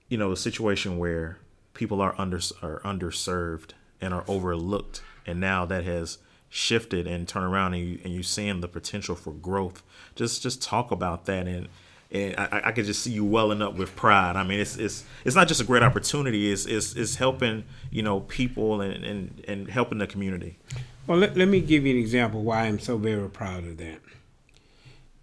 you 0.09 0.17
know, 0.17 0.31
a 0.31 0.37
situation 0.37 0.97
where 0.97 1.37
people 1.73 2.01
are 2.01 2.15
under 2.17 2.37
are 2.61 2.81
underserved 2.83 3.71
and 4.01 4.13
are 4.13 4.25
overlooked, 4.27 5.01
and 5.25 5.39
now 5.39 5.65
that 5.65 5.83
has 5.83 6.17
shifted 6.49 7.05
and 7.05 7.27
turned 7.27 7.45
around, 7.45 7.75
and 7.75 7.87
you 7.87 7.99
and 8.03 8.13
you 8.13 8.23
seeing 8.23 8.61
the 8.61 8.67
potential 8.67 9.15
for 9.15 9.33
growth. 9.33 9.83
Just 10.15 10.41
just 10.41 10.63
talk 10.63 10.89
about 10.89 11.25
that 11.25 11.47
and 11.47 11.67
and 12.11 12.35
I, 12.37 12.61
I 12.65 12.71
could 12.71 12.85
just 12.85 13.01
see 13.01 13.11
you 13.11 13.25
welling 13.25 13.61
up 13.61 13.75
with 13.75 13.95
pride. 13.95 14.35
I 14.35 14.43
mean, 14.43 14.59
it's 14.59 14.77
it's 14.77 15.03
it's 15.23 15.35
not 15.35 15.47
just 15.47 15.61
a 15.61 15.63
great 15.63 15.83
opportunity. 15.83 16.51
It's 16.51 16.65
it's, 16.65 16.95
it's 16.95 17.15
helping 17.15 17.63
you 17.91 18.03
know 18.03 18.21
people 18.21 18.81
and, 18.81 19.03
and 19.03 19.43
and 19.47 19.69
helping 19.69 19.97
the 19.97 20.07
community. 20.07 20.57
Well, 21.07 21.17
let, 21.19 21.37
let 21.37 21.47
me 21.47 21.61
give 21.61 21.85
you 21.85 21.93
an 21.93 21.99
example 21.99 22.41
why 22.41 22.63
I'm 22.63 22.79
so 22.79 22.97
very 22.97 23.29
proud 23.29 23.65
of 23.65 23.77
that. 23.77 23.99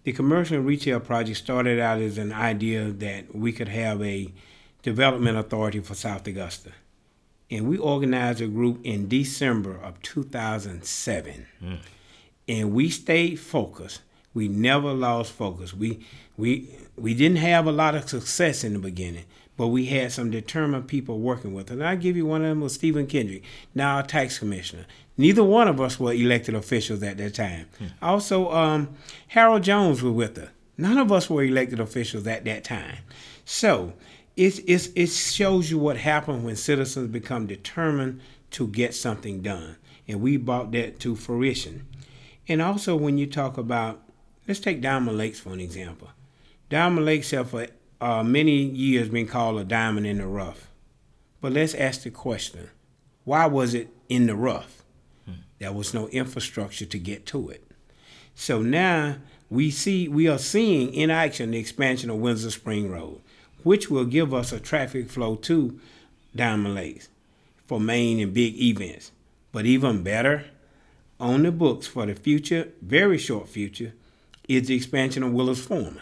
The 0.03 0.13
commercial 0.13 0.57
and 0.57 0.65
retail 0.65 0.99
project 0.99 1.37
started 1.37 1.79
out 1.79 1.99
as 1.99 2.17
an 2.17 2.31
idea 2.31 2.91
that 2.91 3.35
we 3.35 3.51
could 3.51 3.69
have 3.69 4.01
a 4.01 4.31
development 4.81 5.37
authority 5.37 5.79
for 5.79 5.95
South 5.95 6.27
Augusta. 6.27 6.71
and 7.49 7.67
we 7.67 7.77
organized 7.77 8.41
a 8.41 8.47
group 8.47 8.79
in 8.83 9.07
December 9.07 9.77
of 9.77 10.01
2007. 10.01 11.45
Mm. 11.61 11.77
And 12.47 12.73
we 12.73 12.89
stayed 12.89 13.39
focused. 13.39 14.01
We 14.33 14.47
never 14.47 14.91
lost 14.91 15.31
focus. 15.33 15.73
We 15.73 16.05
we 16.37 16.69
we 16.95 17.13
didn't 17.13 17.37
have 17.37 17.65
a 17.65 17.71
lot 17.71 17.95
of 17.95 18.09
success 18.09 18.63
in 18.63 18.73
the 18.73 18.79
beginning, 18.79 19.25
but 19.57 19.67
we 19.67 19.85
had 19.85 20.11
some 20.11 20.31
determined 20.31 20.87
people 20.87 21.19
working 21.19 21.53
with 21.53 21.67
us. 21.67 21.73
And 21.73 21.83
I 21.83 21.95
give 21.95 22.15
you 22.15 22.25
one 22.25 22.41
of 22.41 22.49
them 22.49 22.61
was 22.61 22.73
Steven 22.73 23.07
Kendrick, 23.07 23.43
now 23.73 23.99
a 23.99 24.03
tax 24.03 24.39
commissioner. 24.39 24.85
Neither 25.17 25.43
one 25.43 25.67
of 25.67 25.79
us 25.79 25.99
were 25.99 26.13
elected 26.13 26.55
officials 26.55 27.03
at 27.03 27.17
that 27.17 27.35
time. 27.35 27.67
Hmm. 27.77 27.85
Also, 28.01 28.51
um, 28.51 28.89
Harold 29.27 29.63
Jones 29.63 30.01
was 30.01 30.13
with 30.13 30.37
us. 30.37 30.49
None 30.77 30.97
of 30.97 31.11
us 31.11 31.29
were 31.29 31.43
elected 31.43 31.79
officials 31.79 32.25
at 32.25 32.45
that 32.45 32.63
time. 32.63 32.97
So 33.45 33.93
it's, 34.35 34.59
it's, 34.65 34.87
it 34.95 35.07
shows 35.07 35.69
you 35.69 35.77
what 35.77 35.97
happens 35.97 36.43
when 36.43 36.55
citizens 36.55 37.11
become 37.11 37.45
determined 37.45 38.21
to 38.51 38.67
get 38.67 38.95
something 38.95 39.41
done. 39.41 39.77
And 40.07 40.21
we 40.21 40.37
brought 40.37 40.71
that 40.71 40.99
to 41.01 41.15
fruition. 41.15 41.85
And 42.47 42.61
also, 42.61 42.95
when 42.95 43.17
you 43.17 43.27
talk 43.27 43.57
about, 43.57 44.01
let's 44.47 44.59
take 44.59 44.81
Diamond 44.81 45.17
Lakes 45.17 45.39
for 45.39 45.53
an 45.53 45.59
example. 45.59 46.09
Diamond 46.69 47.05
Lakes 47.05 47.31
have 47.31 47.49
for 47.49 47.67
uh, 48.01 48.23
many 48.23 48.63
years 48.63 49.09
been 49.09 49.27
called 49.27 49.59
a 49.59 49.63
diamond 49.63 50.07
in 50.07 50.17
the 50.17 50.27
rough. 50.27 50.69
But 51.41 51.53
let's 51.53 51.73
ask 51.73 52.03
the 52.03 52.11
question 52.11 52.69
why 53.25 53.45
was 53.45 53.73
it 53.73 53.89
in 54.09 54.27
the 54.27 54.35
rough? 54.35 54.83
Hmm. 55.25 55.33
There 55.59 55.71
was 55.71 55.93
no 55.93 56.07
infrastructure 56.09 56.85
to 56.85 56.99
get 56.99 57.25
to 57.27 57.49
it. 57.49 57.63
So 58.35 58.61
now 58.61 59.17
we 59.49 59.71
see 59.71 60.07
we 60.07 60.27
are 60.27 60.39
seeing 60.39 60.93
in 60.93 61.09
action 61.11 61.51
the 61.51 61.59
expansion 61.59 62.09
of 62.09 62.17
Windsor 62.17 62.51
Spring 62.51 62.91
Road 62.91 63.21
which 63.63 63.89
will 63.89 64.05
give 64.05 64.33
us 64.33 64.51
a 64.51 64.59
traffic 64.59 65.09
flow 65.09 65.35
to 65.35 65.79
Diamond 66.35 66.75
Lakes 66.75 67.09
for 67.65 67.79
main 67.79 68.19
and 68.19 68.33
big 68.33 68.61
events. 68.61 69.11
But 69.51 69.65
even 69.65 70.03
better, 70.03 70.45
on 71.19 71.43
the 71.43 71.51
books 71.51 71.87
for 71.87 72.05
the 72.05 72.15
future, 72.15 72.69
very 72.81 73.17
short 73.17 73.47
future, 73.47 73.93
is 74.47 74.67
the 74.67 74.75
expansion 74.75 75.23
of 75.23 75.31
Willis 75.31 75.65
Foreman. 75.65 76.01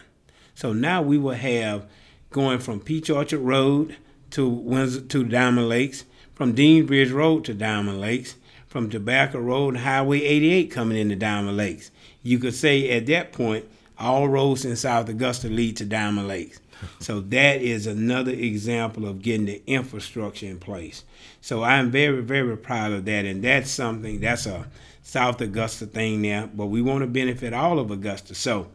So 0.55 0.73
now 0.73 1.01
we 1.01 1.17
will 1.17 1.35
have 1.35 1.85
going 2.29 2.59
from 2.59 2.79
Peach 2.79 3.09
Orchard 3.09 3.39
Road 3.39 3.97
to 4.31 4.47
Windsor 4.47 5.01
to 5.01 5.23
Diamond 5.23 5.69
Lakes, 5.69 6.05
from 6.33 6.53
Dean 6.53 6.85
Bridge 6.85 7.11
Road 7.11 7.45
to 7.45 7.53
Diamond 7.53 7.99
Lakes, 7.99 8.35
from 8.67 8.89
Tobacco 8.89 9.39
Road 9.39 9.77
Highway 9.77 10.21
88 10.21 10.71
coming 10.71 10.97
into 10.97 11.15
Diamond 11.15 11.57
Lakes. 11.57 11.91
You 12.23 12.39
could 12.39 12.53
say 12.53 12.89
at 12.91 13.05
that 13.07 13.33
point, 13.33 13.65
all 13.99 14.29
roads 14.29 14.65
in 14.65 14.75
South 14.75 15.09
Augusta 15.09 15.47
lead 15.47 15.77
to 15.77 15.85
Diamond 15.85 16.27
Lakes 16.27 16.59
so 16.99 17.21
that 17.21 17.61
is 17.61 17.87
another 17.87 18.31
example 18.31 19.07
of 19.07 19.21
getting 19.21 19.45
the 19.45 19.61
infrastructure 19.67 20.45
in 20.45 20.59
place. 20.59 21.03
So 21.41 21.63
I'm 21.63 21.91
very, 21.91 22.21
very 22.21 22.57
proud 22.57 22.91
of 22.91 23.05
that. 23.05 23.25
And 23.25 23.43
that's 23.43 23.71
something 23.71 24.19
that's 24.19 24.45
a 24.45 24.67
South 25.03 25.41
Augusta 25.41 25.85
thing 25.85 26.21
now, 26.21 26.49
but 26.53 26.67
we 26.67 26.81
want 26.81 27.01
to 27.01 27.07
benefit 27.07 27.53
all 27.53 27.79
of 27.79 27.91
Augusta. 27.91 28.35
So 28.35 28.67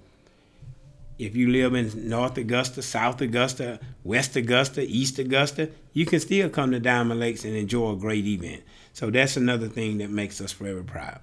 if 1.18 1.34
you 1.34 1.50
live 1.50 1.74
in 1.74 2.08
North 2.08 2.36
Augusta, 2.36 2.82
South 2.82 3.20
Augusta, 3.20 3.80
West 4.04 4.36
Augusta, 4.36 4.82
East 4.82 5.18
Augusta, 5.18 5.70
you 5.92 6.06
can 6.06 6.20
still 6.20 6.48
come 6.50 6.72
to 6.72 6.80
Diamond 6.80 7.20
Lakes 7.20 7.44
and 7.44 7.56
enjoy 7.56 7.92
a 7.92 7.96
great 7.96 8.26
event. 8.26 8.62
So 8.92 9.10
that's 9.10 9.36
another 9.36 9.68
thing 9.68 9.98
that 9.98 10.10
makes 10.10 10.40
us 10.40 10.52
forever 10.52 10.82
proud. 10.82 11.20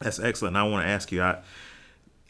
That's 0.00 0.18
excellent. 0.18 0.56
I 0.56 0.64
want 0.64 0.84
to 0.84 0.90
ask 0.90 1.12
you, 1.12 1.22
I 1.22 1.38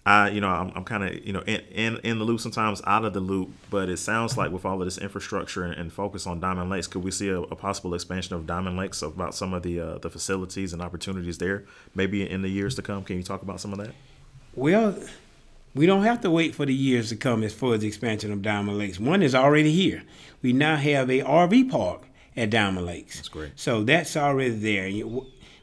I, 0.04 0.30
you 0.30 0.40
know, 0.40 0.48
I'm, 0.48 0.72
I'm 0.74 0.84
kind 0.84 1.04
of, 1.04 1.24
you 1.24 1.32
know, 1.32 1.42
in, 1.42 1.60
in, 1.70 1.96
in 1.98 2.18
the 2.18 2.24
loop 2.24 2.40
sometimes, 2.40 2.82
out 2.86 3.04
of 3.04 3.12
the 3.12 3.20
loop. 3.20 3.50
But 3.70 3.88
it 3.88 3.98
sounds 3.98 4.36
like 4.36 4.50
with 4.50 4.64
all 4.64 4.80
of 4.80 4.84
this 4.84 4.98
infrastructure 4.98 5.62
and, 5.62 5.74
and 5.74 5.92
focus 5.92 6.26
on 6.26 6.40
Diamond 6.40 6.70
Lakes, 6.70 6.88
could 6.88 7.04
we 7.04 7.12
see 7.12 7.28
a, 7.28 7.40
a, 7.40 7.54
possible 7.54 7.94
expansion 7.94 8.34
of 8.34 8.44
Diamond 8.44 8.76
Lakes 8.76 9.02
about 9.02 9.34
some 9.34 9.54
of 9.54 9.62
the 9.62 9.78
uh, 9.78 9.98
the 9.98 10.10
facilities 10.10 10.72
and 10.72 10.82
opportunities 10.82 11.38
there, 11.38 11.64
maybe 11.94 12.28
in 12.28 12.42
the 12.42 12.48
years 12.48 12.74
to 12.76 12.82
come? 12.82 13.04
Can 13.04 13.16
you 13.16 13.22
talk 13.22 13.42
about 13.42 13.60
some 13.60 13.72
of 13.72 13.78
that? 13.78 13.92
Well, 14.54 14.98
we 15.74 15.86
don't 15.86 16.02
have 16.02 16.20
to 16.22 16.30
wait 16.30 16.54
for 16.54 16.66
the 16.66 16.74
years 16.74 17.08
to 17.08 17.16
come 17.16 17.42
as 17.42 17.52
far 17.52 17.74
as 17.74 17.80
the 17.80 17.88
expansion 17.88 18.32
of 18.32 18.42
Diamond 18.42 18.78
Lakes. 18.78 19.00
One 19.00 19.22
is 19.22 19.34
already 19.34 19.72
here. 19.72 20.02
We 20.42 20.52
now 20.52 20.76
have 20.76 21.10
a 21.10 21.20
RV 21.20 21.70
park 21.70 22.02
at 22.36 22.50
Diamond 22.50 22.86
Lakes. 22.86 23.16
That's 23.16 23.28
great. 23.28 23.52
So 23.56 23.82
that's 23.82 24.16
already 24.16 24.50
there. 24.50 25.04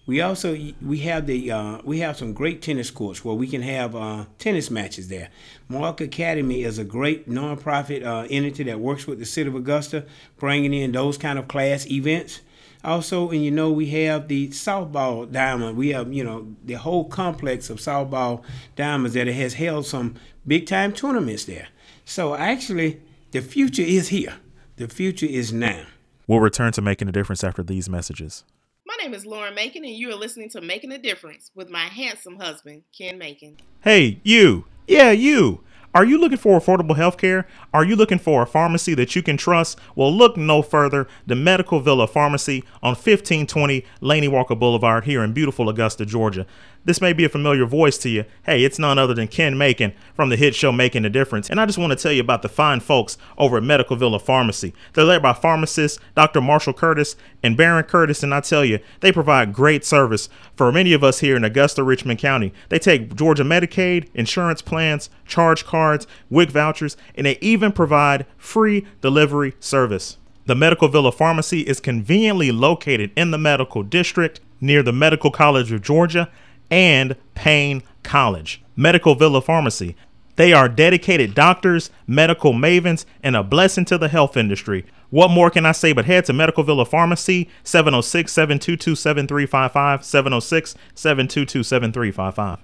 We 0.06 0.22
also 0.22 0.58
we 0.82 0.98
have 1.00 1.28
the 1.28 1.52
uh, 1.52 1.82
we 1.84 2.00
have 2.00 2.18
some 2.18 2.34
great 2.34 2.64
tennis 2.64 2.90
courts 2.90 3.24
where 3.24 3.36
we 3.36 3.46
can 3.48 3.62
have 3.62 3.96
uh, 3.96 4.26
tennis 4.40 4.72
matches 4.72 5.08
there. 5.08 5.30
Mark 5.68 6.02
Academy 6.02 6.64
is 6.64 6.80
a 6.80 6.84
great 6.84 7.30
nonprofit 7.30 8.04
uh, 8.04 8.26
entity 8.28 8.64
that 8.64 8.80
works 8.80 9.06
with 9.06 9.20
the 9.20 9.26
city 9.26 9.48
of 9.48 9.56
Augusta, 9.56 10.06
bringing 10.38 10.74
in 10.74 10.94
those 10.94 11.20
kind 11.20 11.38
of 11.38 11.48
class 11.48 11.86
events. 11.86 12.42
Also, 12.84 13.30
and 13.30 13.44
you 13.44 13.52
know, 13.52 13.72
we 13.72 13.88
have 13.88 14.28
the 14.28 14.50
softball 14.50 15.30
diamond. 15.30 15.78
We 15.78 15.90
have 15.90 16.14
you 16.14 16.24
know 16.24 16.56
the 16.64 16.76
whole 16.76 17.06
complex 17.06 17.70
of 17.70 17.78
softball 17.78 18.44
diamonds 18.76 19.14
that 19.16 19.28
it 19.28 19.34
has 19.34 19.56
held 19.56 19.86
some 19.86 20.16
big 20.48 20.66
time 20.66 20.94
tournaments 20.94 21.46
there. 21.46 21.68
So 22.06 22.36
actually, 22.36 23.02
the 23.32 23.42
future 23.42 23.84
is 23.84 24.10
here. 24.10 24.36
The 24.78 24.88
future 24.88 25.26
is 25.26 25.52
now. 25.52 25.84
We'll 26.26 26.40
return 26.40 26.72
to 26.74 26.82
making 26.82 27.10
a 27.10 27.12
difference 27.12 27.44
after 27.44 27.64
these 27.64 27.90
messages. 27.90 28.46
My 28.86 28.96
name 29.02 29.14
is 29.14 29.26
Lauren 29.26 29.56
Macon, 29.56 29.84
and 29.84 29.94
you 29.94 30.10
are 30.12 30.16
listening 30.16 30.50
to 30.52 30.62
Making 30.62 30.92
a 30.92 30.98
Difference 30.98 31.52
with 31.54 31.70
my 31.70 31.86
handsome 31.86 32.38
husband, 32.38 32.84
Ken 32.98 33.18
Macon. 33.18 33.58
Hey, 33.82 34.20
you. 34.24 34.66
Yeah, 34.88 35.12
you. 35.12 35.64
Are 35.96 36.06
you 36.06 36.20
looking 36.20 36.38
for 36.38 36.60
affordable 36.60 36.96
health 36.96 37.18
care? 37.18 37.48
Are 37.74 37.84
you 37.84 37.96
looking 37.96 38.20
for 38.20 38.44
a 38.44 38.46
pharmacy 38.46 38.94
that 38.94 39.16
you 39.16 39.24
can 39.24 39.38
trust? 39.38 39.80
Well, 39.96 40.16
look 40.16 40.38
no 40.38 40.62
further. 40.62 41.08
The 41.26 41.36
Medical 41.36 41.80
Villa 41.80 42.06
Pharmacy 42.06 42.64
on 42.84 42.92
1520 42.92 43.84
Laney 44.00 44.28
Walker 44.28 44.54
Boulevard 44.54 45.06
here 45.06 45.24
in 45.24 45.34
beautiful 45.34 45.68
Augusta, 45.68 46.06
Georgia. 46.06 46.46
This 46.90 47.02
may 47.02 47.14
be 47.14 47.24
a 47.24 47.30
familiar 47.30 47.68
voice 47.68 48.00
to 48.00 48.10
you. 48.10 48.26
Hey, 48.42 48.64
it's 48.64 48.80
none 48.80 48.98
other 48.98 49.14
than 49.14 49.28
Ken 49.28 49.56
Macon 49.56 49.94
from 50.16 50.30
the 50.30 50.36
hit 50.36 50.56
show 50.56 50.72
Making 50.72 51.06
a 51.06 51.10
Difference. 51.12 51.48
And 51.48 51.62
I 51.62 51.68
just 51.68 51.78
want 51.78 51.92
to 51.92 51.96
tell 51.96 52.12
you 52.12 52.22
about 52.22 52.42
the 52.42 52.50
fine 52.50 52.80
folks 52.80 53.16
over 53.38 53.58
at 53.58 53.64
Medical 53.64 53.96
Villa 53.96 54.18
Pharmacy. 54.18 54.74
They're 54.94 55.06
led 55.06 55.22
by 55.22 55.34
pharmacist 55.34 56.00
Dr. 56.16 56.42
Marshall 56.42 56.74
Curtis 56.74 57.16
and 57.44 57.56
Baron 57.56 57.84
Curtis. 57.84 58.24
And 58.24 58.34
I 58.34 58.40
tell 58.40 58.66
you, 58.66 58.80
they 59.02 59.12
provide 59.12 59.54
great 59.54 59.86
service 59.86 60.30
for 60.56 60.72
many 60.72 60.92
of 60.94 61.04
us 61.04 61.20
here 61.20 61.36
in 61.36 61.44
Augusta, 61.44 61.84
Richmond 61.84 62.18
County. 62.18 62.52
They 62.70 62.80
take 62.80 63.14
Georgia 63.14 63.44
Medicaid, 63.44 64.08
insurance 64.16 64.64
plans, 64.64 65.12
charge 65.28 65.66
cards, 65.66 66.08
WIC 66.32 66.50
vouchers, 66.50 66.98
and 67.14 67.28
they 67.28 67.38
even 67.40 67.72
provide 67.72 68.26
free 68.36 68.88
delivery 69.00 69.54
service. 69.60 70.18
The 70.48 70.56
Medical 70.56 70.88
Villa 70.88 71.12
Pharmacy 71.12 71.62
is 71.62 71.80
conveniently 71.80 72.52
located 72.52 73.12
in 73.16 73.30
the 73.30 73.38
medical 73.38 73.84
district 73.84 74.40
near 74.60 74.82
the 74.82 74.92
Medical 74.92 75.30
College 75.30 75.72
of 75.72 75.84
Georgia 75.84 76.32
and 76.70 77.16
Paine 77.36 77.84
College. 78.04 78.62
Medical 78.76 79.16
Villa 79.16 79.42
Pharmacy. 79.42 79.96
They 80.36 80.54
are 80.54 80.70
dedicated 80.70 81.36
doctors, 81.36 81.92
medical 82.08 82.54
mavens, 82.54 83.04
and 83.22 83.36
a 83.36 83.44
blessing 83.44 83.84
to 83.86 83.98
the 83.98 84.08
health 84.08 84.38
industry. 84.38 84.86
What 85.10 85.32
more 85.32 85.50
can 85.50 85.66
I 85.66 85.74
say 85.74 85.92
but 85.92 86.06
head 86.06 86.24
to 86.26 86.34
Medical 86.34 86.64
Villa 86.64 86.86
Pharmacy, 86.86 87.50
706 87.64 88.32
722 88.32 88.96
7355, 88.96 90.06
706 90.06 90.76
722 90.96 91.64
7355. 91.64 92.60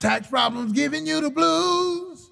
Tax 0.00 0.28
problems 0.28 0.72
giving 0.72 1.06
you 1.06 1.20
the 1.20 1.30
blues. 1.30 2.30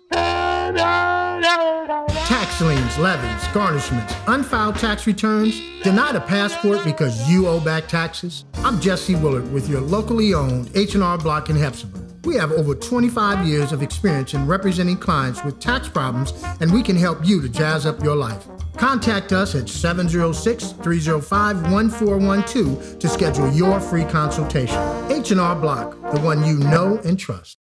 Tax 2.28 2.60
liens, 2.60 2.98
levies, 2.98 3.42
garnishments, 3.54 4.14
unfiled 4.26 4.76
tax 4.76 5.06
returns, 5.06 5.62
denied 5.82 6.14
a 6.14 6.20
passport 6.20 6.84
because 6.84 7.26
you 7.26 7.48
owe 7.48 7.58
back 7.58 7.88
taxes. 7.88 8.44
I'm 8.56 8.78
Jesse 8.82 9.14
Willard 9.14 9.50
with 9.50 9.66
your 9.66 9.80
locally 9.80 10.34
owned 10.34 10.70
H&R 10.74 11.16
Block 11.16 11.48
in 11.48 11.56
Hephzibah. 11.56 12.26
We 12.26 12.36
have 12.36 12.52
over 12.52 12.74
25 12.74 13.46
years 13.46 13.72
of 13.72 13.82
experience 13.82 14.34
in 14.34 14.46
representing 14.46 14.98
clients 14.98 15.42
with 15.42 15.58
tax 15.58 15.88
problems, 15.88 16.34
and 16.60 16.70
we 16.70 16.82
can 16.82 16.96
help 16.96 17.24
you 17.24 17.40
to 17.40 17.48
jazz 17.48 17.86
up 17.86 18.04
your 18.04 18.14
life. 18.14 18.46
Contact 18.76 19.32
us 19.32 19.54
at 19.54 19.66
706 19.66 20.72
305 20.72 21.72
1412 21.72 22.98
to 22.98 23.08
schedule 23.08 23.50
your 23.52 23.80
free 23.80 24.04
consultation. 24.04 24.76
H&R 25.10 25.56
Block, 25.56 25.92
the 26.12 26.20
one 26.20 26.44
you 26.44 26.58
know 26.58 27.00
and 27.06 27.18
trust. 27.18 27.57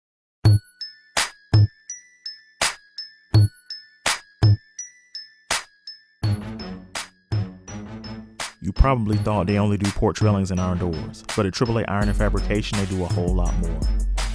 You 8.65 8.73
probably 8.73 9.19
thought 9.19 9.47
they 9.47 9.59
only 9.59 9.77
do 9.77 9.91
porch 9.91 10.23
railings 10.23 10.51
and 10.51 10.59
iron 10.59 10.79
doors, 10.79 11.23
but 11.37 11.45
at 11.45 11.53
AAA 11.53 11.85
Iron 11.87 12.09
and 12.09 12.17
Fabrication, 12.17 12.79
they 12.79 12.87
do 12.87 13.05
a 13.05 13.07
whole 13.07 13.35
lot 13.35 13.55
more. 13.59 13.79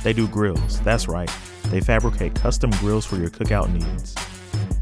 They 0.04 0.14
do 0.14 0.28
grills, 0.28 0.80
that's 0.82 1.08
right. 1.08 1.32
They 1.70 1.82
fabricate 1.82 2.36
custom 2.36 2.70
grills 2.74 3.08
for 3.08 3.16
your 3.16 3.32
cookout 3.32 3.74
needs. 3.74 4.14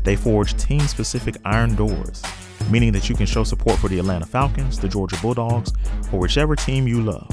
They 0.04 0.18
forge 0.18 0.58
team 0.58 0.82
specific 0.82 1.38
iron 1.46 1.76
doors, 1.76 2.22
meaning 2.70 2.92
that 2.92 3.08
you 3.08 3.16
can 3.16 3.26
show 3.26 3.46
support 3.46 3.80
for 3.80 3.88
the 3.88 4.00
Atlanta 4.00 4.26
Falcons, 4.26 4.80
the 4.80 4.90
Georgia 4.90 5.18
Bulldogs, 5.22 5.72
or 6.12 6.20
whichever 6.20 6.58
team 6.58 6.86
you 6.86 7.02
love. 7.02 7.32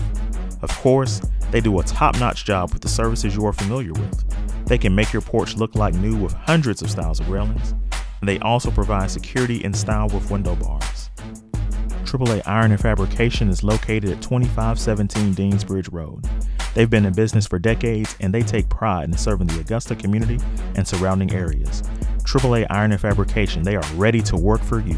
Of 0.62 0.70
course, 0.70 1.20
they 1.50 1.60
do 1.60 1.80
a 1.80 1.82
top 1.82 2.20
notch 2.20 2.44
job 2.44 2.72
with 2.72 2.82
the 2.82 2.88
services 2.88 3.34
you 3.34 3.44
are 3.44 3.52
familiar 3.52 3.92
with. 3.92 4.66
They 4.66 4.78
can 4.78 4.94
make 4.94 5.12
your 5.12 5.22
porch 5.22 5.56
look 5.56 5.74
like 5.74 5.94
new 5.94 6.14
with 6.14 6.32
hundreds 6.32 6.80
of 6.80 6.92
styles 6.92 7.18
of 7.18 7.28
railings, 7.28 7.74
and 8.20 8.28
they 8.28 8.38
also 8.38 8.70
provide 8.70 9.10
security 9.10 9.64
and 9.64 9.74
style 9.76 10.08
with 10.10 10.30
window 10.30 10.54
bars. 10.54 11.10
AAA 12.04 12.42
Iron 12.46 12.70
and 12.70 12.80
Fabrication 12.80 13.48
is 13.48 13.62
located 13.62 14.10
at 14.10 14.22
2517 14.22 15.34
Deansbridge 15.34 15.92
Road. 15.92 16.24
They've 16.74 16.90
been 16.90 17.06
in 17.06 17.14
business 17.14 17.46
for 17.46 17.58
decades 17.58 18.14
and 18.20 18.32
they 18.32 18.42
take 18.42 18.68
pride 18.68 19.08
in 19.08 19.16
serving 19.16 19.46
the 19.46 19.60
Augusta 19.60 19.96
community 19.96 20.38
and 20.74 20.86
surrounding 20.86 21.32
areas. 21.32 21.82
AAA 22.24 22.66
Iron 22.70 22.92
and 22.92 23.00
Fabrication, 23.00 23.62
they 23.62 23.76
are 23.76 23.84
ready 23.94 24.20
to 24.22 24.36
work 24.36 24.60
for 24.60 24.80
you. 24.80 24.96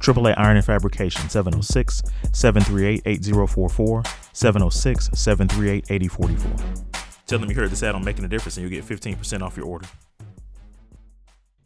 AAA 0.00 0.34
Iron 0.38 0.56
and 0.56 0.64
Fabrication, 0.64 1.28
706 1.28 2.02
738 2.32 3.02
8044, 3.04 4.02
706 4.32 5.10
738 5.12 5.84
8044. 5.90 6.66
Tell 7.26 7.38
them 7.38 7.50
you 7.50 7.56
heard 7.56 7.70
this 7.70 7.82
ad 7.82 7.94
on 7.94 8.04
Making 8.04 8.24
a 8.24 8.28
Difference 8.28 8.56
and 8.56 8.62
you'll 8.62 8.82
get 8.82 8.88
15% 8.88 9.42
off 9.42 9.56
your 9.56 9.66
order. 9.66 9.86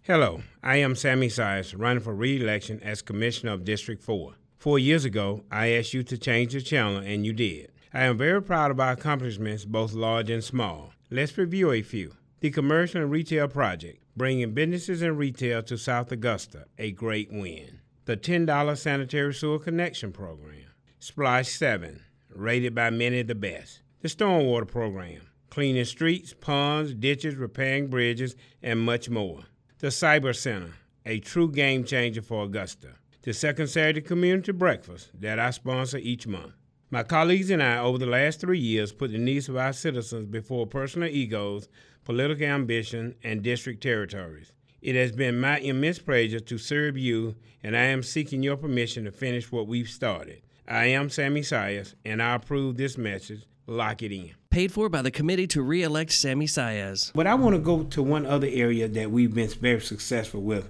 Hello, 0.02 0.42
I 0.64 0.78
am 0.78 0.96
Sammy 0.96 1.28
Sias, 1.28 1.74
running 1.78 2.02
for 2.02 2.12
re 2.12 2.40
election 2.40 2.80
as 2.82 3.02
Commissioner 3.02 3.52
of 3.52 3.64
District 3.64 4.02
4. 4.02 4.34
Four 4.62 4.78
years 4.78 5.04
ago, 5.04 5.42
I 5.50 5.73
asked 5.73 5.92
you 5.92 6.04
to 6.04 6.16
change 6.16 6.52
the 6.52 6.61
channel, 6.61 6.99
and 6.99 7.26
you 7.26 7.33
did. 7.33 7.73
I 7.92 8.04
am 8.04 8.16
very 8.16 8.40
proud 8.40 8.71
of 8.71 8.78
our 8.78 8.92
accomplishments, 8.92 9.64
both 9.64 9.92
large 9.92 10.31
and 10.31 10.45
small. 10.45 10.92
Let's 11.11 11.37
review 11.37 11.73
a 11.73 11.83
few. 11.83 12.14
The 12.38 12.52
Commercial 12.52 13.02
and 13.02 13.11
Retail 13.11 13.49
Project, 13.49 14.04
bringing 14.16 14.54
businesses 14.54 15.02
and 15.02 15.19
retail 15.19 15.64
to 15.64 15.76
South 15.76 16.12
Augusta, 16.12 16.66
a 16.78 16.92
great 16.92 17.33
win. 17.33 17.81
The 18.04 18.16
$10 18.16 18.78
Sanitary 18.78 19.35
Sewer 19.35 19.59
Connection 19.59 20.12
Program. 20.12 20.71
SPLOST 21.00 21.59
7, 21.59 22.00
rated 22.33 22.73
by 22.73 22.90
many 22.90 23.23
the 23.23 23.35
best. 23.35 23.81
The 24.02 24.09
Stormwater 24.09 24.69
Program, 24.69 25.23
cleaning 25.50 25.85
streets, 25.87 26.35
ponds, 26.35 26.95
ditches, 26.95 27.35
repairing 27.35 27.88
bridges, 27.88 28.37
and 28.62 28.78
much 28.78 29.11
more. 29.11 29.40
The 29.81 29.88
Cyber 29.88 30.37
Center, 30.37 30.75
a 31.04 31.19
true 31.19 31.50
game 31.50 31.83
changer 31.83 32.23
for 32.23 32.45
Augusta. 32.45 32.90
The 33.25 33.33
second 33.33 33.69
Saturday 33.69 34.00
community 34.00 34.50
breakfast 34.50 35.11
that 35.21 35.38
I 35.38 35.50
sponsor 35.50 35.97
each 35.99 36.26
month. 36.26 36.55
My 36.91 37.05
colleagues 37.05 37.50
and 37.50 37.62
I, 37.62 37.79
over 37.79 37.97
the 37.97 38.05
last 38.07 38.41
three 38.41 38.59
years, 38.59 38.91
put 38.91 39.12
the 39.12 39.19
needs 39.19 39.49
of 39.49 39.57
our 39.57 39.73
citizens 39.73 40.26
before 40.26 40.67
personal 40.67 41.09
egos, 41.09 41.69
political 42.05 42.45
ambition, 42.45 43.14
and 43.23 43.41
district 43.41 43.81
territories. 43.81 44.50
It 44.81 44.97
has 44.97 45.12
been 45.12 45.38
my 45.38 45.59
immense 45.61 46.00
pleasure 46.00 46.41
to 46.41 46.59
serve 46.59 46.99
you, 46.99 47.37
and 47.62 47.76
I 47.76 47.83
am 47.85 48.02
seeking 48.02 48.43
your 48.43 48.57
permission 48.57 49.05
to 49.05 49.12
finish 49.12 49.52
what 49.52 49.69
we've 49.69 49.88
started. 49.88 50.43
I 50.67 50.87
am 50.87 51.09
Sammy 51.09 51.43
Sias, 51.43 51.95
and 52.05 52.21
I 52.21 52.35
approve 52.35 52.76
this 52.76 52.99
message. 52.99 53.47
Lock 53.69 54.02
it 54.02 54.11
in. 54.11 54.33
Paid 54.50 54.73
for 54.73 54.88
by 54.88 55.00
the 55.00 55.12
committee 55.12 55.47
to 55.47 55.62
re 55.62 55.85
elect 55.85 56.11
Sammy 56.11 56.47
Sias. 56.47 57.12
But 57.14 57.29
I 57.29 57.37
want 57.37 57.55
to 57.55 57.61
go 57.61 57.85
to 57.85 58.02
one 58.02 58.26
other 58.26 58.49
area 58.50 58.88
that 58.88 59.12
we've 59.12 59.33
been 59.33 59.49
very 59.49 59.81
successful 59.81 60.43
with 60.43 60.69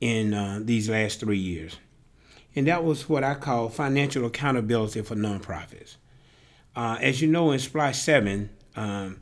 in 0.00 0.34
uh, 0.34 0.58
these 0.60 0.90
last 0.90 1.20
three 1.20 1.38
years. 1.38 1.78
And 2.56 2.66
that 2.66 2.84
was 2.84 3.08
what 3.08 3.24
I 3.24 3.34
call 3.34 3.68
financial 3.68 4.24
accountability 4.26 5.02
for 5.02 5.16
nonprofits. 5.16 5.96
Uh, 6.76 6.96
as 7.00 7.20
you 7.20 7.28
know, 7.28 7.52
in 7.52 7.58
SPLOST 7.58 8.02
7, 8.02 8.50
um, 8.76 9.20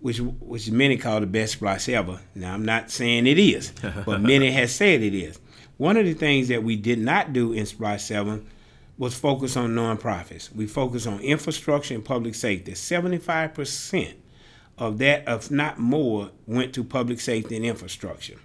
which 0.00 0.18
which 0.20 0.70
many 0.70 0.96
call 0.96 1.20
the 1.20 1.26
best 1.26 1.54
SPLOST 1.54 1.88
ever. 1.90 2.20
Now, 2.34 2.54
I'm 2.54 2.64
not 2.64 2.90
saying 2.90 3.26
it 3.26 3.38
is, 3.38 3.72
but 4.06 4.20
many 4.20 4.50
have 4.50 4.70
said 4.70 5.02
it 5.02 5.14
is. 5.14 5.38
One 5.76 5.96
of 5.96 6.04
the 6.04 6.14
things 6.14 6.48
that 6.48 6.62
we 6.62 6.76
did 6.76 6.98
not 6.98 7.32
do 7.32 7.52
in 7.52 7.64
SPLOST 7.66 8.06
7 8.06 8.46
was 8.98 9.14
focus 9.14 9.56
on 9.56 9.70
nonprofits. 9.74 10.54
We 10.54 10.66
focus 10.66 11.06
on 11.06 11.20
infrastructure 11.20 11.94
and 11.94 12.04
public 12.04 12.34
safety. 12.34 12.72
75% 12.72 14.14
of 14.78 14.98
that, 14.98 15.24
if 15.26 15.50
not 15.50 15.78
more, 15.78 16.30
went 16.46 16.74
to 16.74 16.84
public 16.84 17.20
safety 17.20 17.56
and 17.56 17.64
infrastructure. 17.64 18.38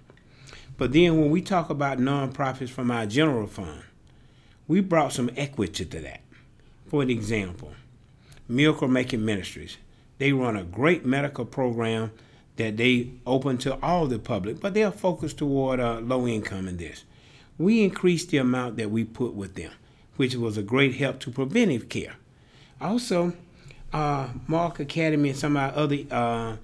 But 0.76 0.92
then 0.92 1.20
when 1.20 1.30
we 1.30 1.42
talk 1.42 1.70
about 1.70 1.98
nonprofits 1.98 2.70
from 2.70 2.90
our 2.90 3.04
general 3.04 3.46
fund, 3.46 3.82
we 4.68 4.80
brought 4.80 5.12
some 5.12 5.30
equity 5.36 5.84
to 5.86 6.00
that. 6.00 6.20
For 6.86 7.02
an 7.02 7.10
example, 7.10 7.72
Miracle 8.48 8.88
Making 8.88 9.24
Ministries. 9.24 9.78
They 10.18 10.32
run 10.32 10.56
a 10.56 10.64
great 10.64 11.04
medical 11.04 11.44
program 11.44 12.12
that 12.56 12.76
they 12.76 13.10
open 13.26 13.56
to 13.58 13.80
all 13.82 14.06
the 14.06 14.18
public, 14.18 14.60
but 14.60 14.74
they 14.74 14.82
are 14.82 14.92
focused 14.92 15.38
toward 15.38 15.80
uh, 15.80 16.00
low 16.00 16.26
income 16.26 16.68
in 16.68 16.76
this. 16.76 17.04
We 17.56 17.82
increased 17.82 18.30
the 18.30 18.38
amount 18.38 18.76
that 18.76 18.90
we 18.90 19.04
put 19.04 19.34
with 19.34 19.54
them, 19.54 19.72
which 20.16 20.34
was 20.34 20.56
a 20.56 20.62
great 20.62 20.96
help 20.96 21.20
to 21.20 21.30
preventive 21.30 21.88
care. 21.88 22.16
Also, 22.80 23.32
uh, 23.92 24.28
Mark 24.46 24.80
Academy 24.80 25.30
and 25.30 25.38
some 25.38 25.56
of 25.56 25.62
our 25.62 25.82
other 25.82 25.98
uh, 26.10 26.56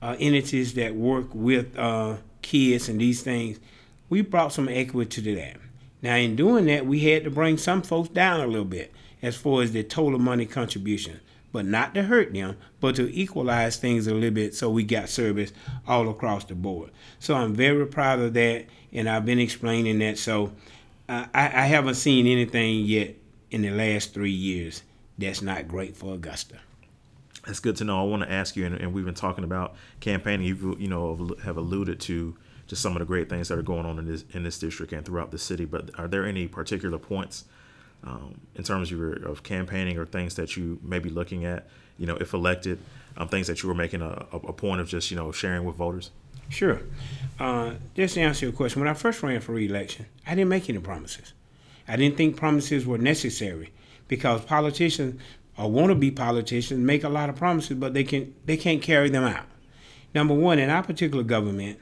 uh, 0.00 0.16
entities 0.18 0.74
that 0.74 0.94
work 0.94 1.26
with 1.32 1.76
uh, 1.78 2.16
kids 2.40 2.88
and 2.88 3.00
these 3.00 3.22
things, 3.22 3.60
we 4.08 4.22
brought 4.22 4.52
some 4.52 4.68
equity 4.68 5.22
to 5.22 5.34
that. 5.36 5.56
Now, 6.02 6.16
in 6.16 6.36
doing 6.36 6.66
that, 6.66 6.84
we 6.84 7.00
had 7.00 7.24
to 7.24 7.30
bring 7.30 7.56
some 7.56 7.82
folks 7.82 8.08
down 8.08 8.40
a 8.40 8.46
little 8.46 8.64
bit 8.64 8.92
as 9.22 9.36
far 9.36 9.62
as 9.62 9.72
the 9.72 9.84
total 9.84 10.18
money 10.18 10.46
contribution, 10.46 11.20
but 11.52 11.64
not 11.64 11.94
to 11.94 12.02
hurt 12.02 12.34
them, 12.34 12.56
but 12.80 12.96
to 12.96 13.14
equalize 13.14 13.76
things 13.76 14.08
a 14.08 14.14
little 14.14 14.30
bit 14.32 14.54
so 14.54 14.68
we 14.68 14.82
got 14.82 15.08
service 15.08 15.52
all 15.86 16.08
across 16.08 16.44
the 16.44 16.56
board. 16.56 16.90
So 17.20 17.34
I'm 17.34 17.54
very 17.54 17.86
proud 17.86 18.18
of 18.18 18.34
that, 18.34 18.66
and 18.92 19.08
I've 19.08 19.24
been 19.24 19.38
explaining 19.38 20.00
that. 20.00 20.18
So 20.18 20.52
uh, 21.08 21.26
I, 21.32 21.46
I 21.46 21.66
haven't 21.66 21.94
seen 21.94 22.26
anything 22.26 22.80
yet 22.80 23.14
in 23.52 23.62
the 23.62 23.70
last 23.70 24.12
three 24.12 24.32
years 24.32 24.82
that's 25.18 25.42
not 25.42 25.68
great 25.68 25.96
for 25.96 26.14
Augusta. 26.14 26.56
That's 27.46 27.60
good 27.60 27.76
to 27.76 27.84
know. 27.84 28.00
I 28.00 28.04
want 28.04 28.22
to 28.22 28.30
ask 28.30 28.56
you, 28.56 28.66
and, 28.66 28.76
and 28.76 28.92
we've 28.92 29.04
been 29.04 29.14
talking 29.14 29.44
about 29.44 29.74
campaigning. 30.00 30.46
You 30.46 30.76
you 30.78 30.88
know 30.88 31.34
have 31.44 31.56
alluded 31.56 32.00
to 32.00 32.36
just 32.72 32.80
some 32.80 32.94
of 32.94 33.00
the 33.00 33.04
great 33.04 33.28
things 33.28 33.48
that 33.48 33.58
are 33.58 33.62
going 33.62 33.84
on 33.84 33.98
in 33.98 34.06
this 34.06 34.24
in 34.32 34.44
this 34.44 34.58
district 34.58 34.94
and 34.94 35.04
throughout 35.04 35.30
the 35.30 35.36
city. 35.36 35.66
But 35.66 35.90
are 35.98 36.08
there 36.08 36.24
any 36.24 36.48
particular 36.48 36.98
points 36.98 37.44
um, 38.02 38.40
in 38.54 38.64
terms 38.64 38.90
of 38.90 38.98
your 38.98 39.12
of 39.12 39.42
campaigning 39.42 39.98
or 39.98 40.06
things 40.06 40.36
that 40.36 40.56
you 40.56 40.78
may 40.82 40.98
be 40.98 41.10
looking 41.10 41.44
at? 41.44 41.68
You 41.98 42.06
know, 42.06 42.16
if 42.16 42.32
elected, 42.32 42.78
um, 43.18 43.28
things 43.28 43.46
that 43.48 43.62
you 43.62 43.68
were 43.68 43.74
making 43.74 44.00
a, 44.00 44.26
a 44.32 44.54
point 44.54 44.80
of 44.80 44.88
just 44.88 45.10
you 45.10 45.18
know 45.18 45.30
sharing 45.32 45.64
with 45.64 45.76
voters. 45.76 46.12
Sure. 46.48 46.80
Uh, 47.38 47.74
just 47.94 48.14
to 48.14 48.22
answer 48.22 48.46
your 48.46 48.54
question, 48.54 48.80
when 48.80 48.88
I 48.88 48.94
first 48.94 49.22
ran 49.22 49.42
for 49.42 49.52
reelection, 49.52 50.06
I 50.26 50.34
didn't 50.34 50.48
make 50.48 50.70
any 50.70 50.78
promises. 50.78 51.34
I 51.86 51.96
didn't 51.96 52.16
think 52.16 52.38
promises 52.38 52.86
were 52.86 52.96
necessary 52.96 53.70
because 54.08 54.46
politicians 54.46 55.20
or 55.58 55.68
wannabe 55.68 56.16
politicians 56.16 56.80
make 56.80 57.04
a 57.04 57.10
lot 57.10 57.28
of 57.28 57.36
promises, 57.36 57.76
but 57.76 57.92
they 57.92 58.04
can 58.04 58.34
they 58.46 58.56
can't 58.56 58.80
carry 58.80 59.10
them 59.10 59.24
out. 59.24 59.44
Number 60.14 60.32
one, 60.32 60.58
in 60.58 60.70
our 60.70 60.82
particular 60.82 61.22
government, 61.22 61.78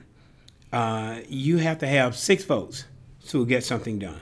uh, 0.72 1.20
you 1.28 1.58
have 1.58 1.78
to 1.78 1.86
have 1.86 2.16
six 2.16 2.44
votes 2.44 2.84
to 3.28 3.46
get 3.46 3.64
something 3.64 3.98
done. 3.98 4.20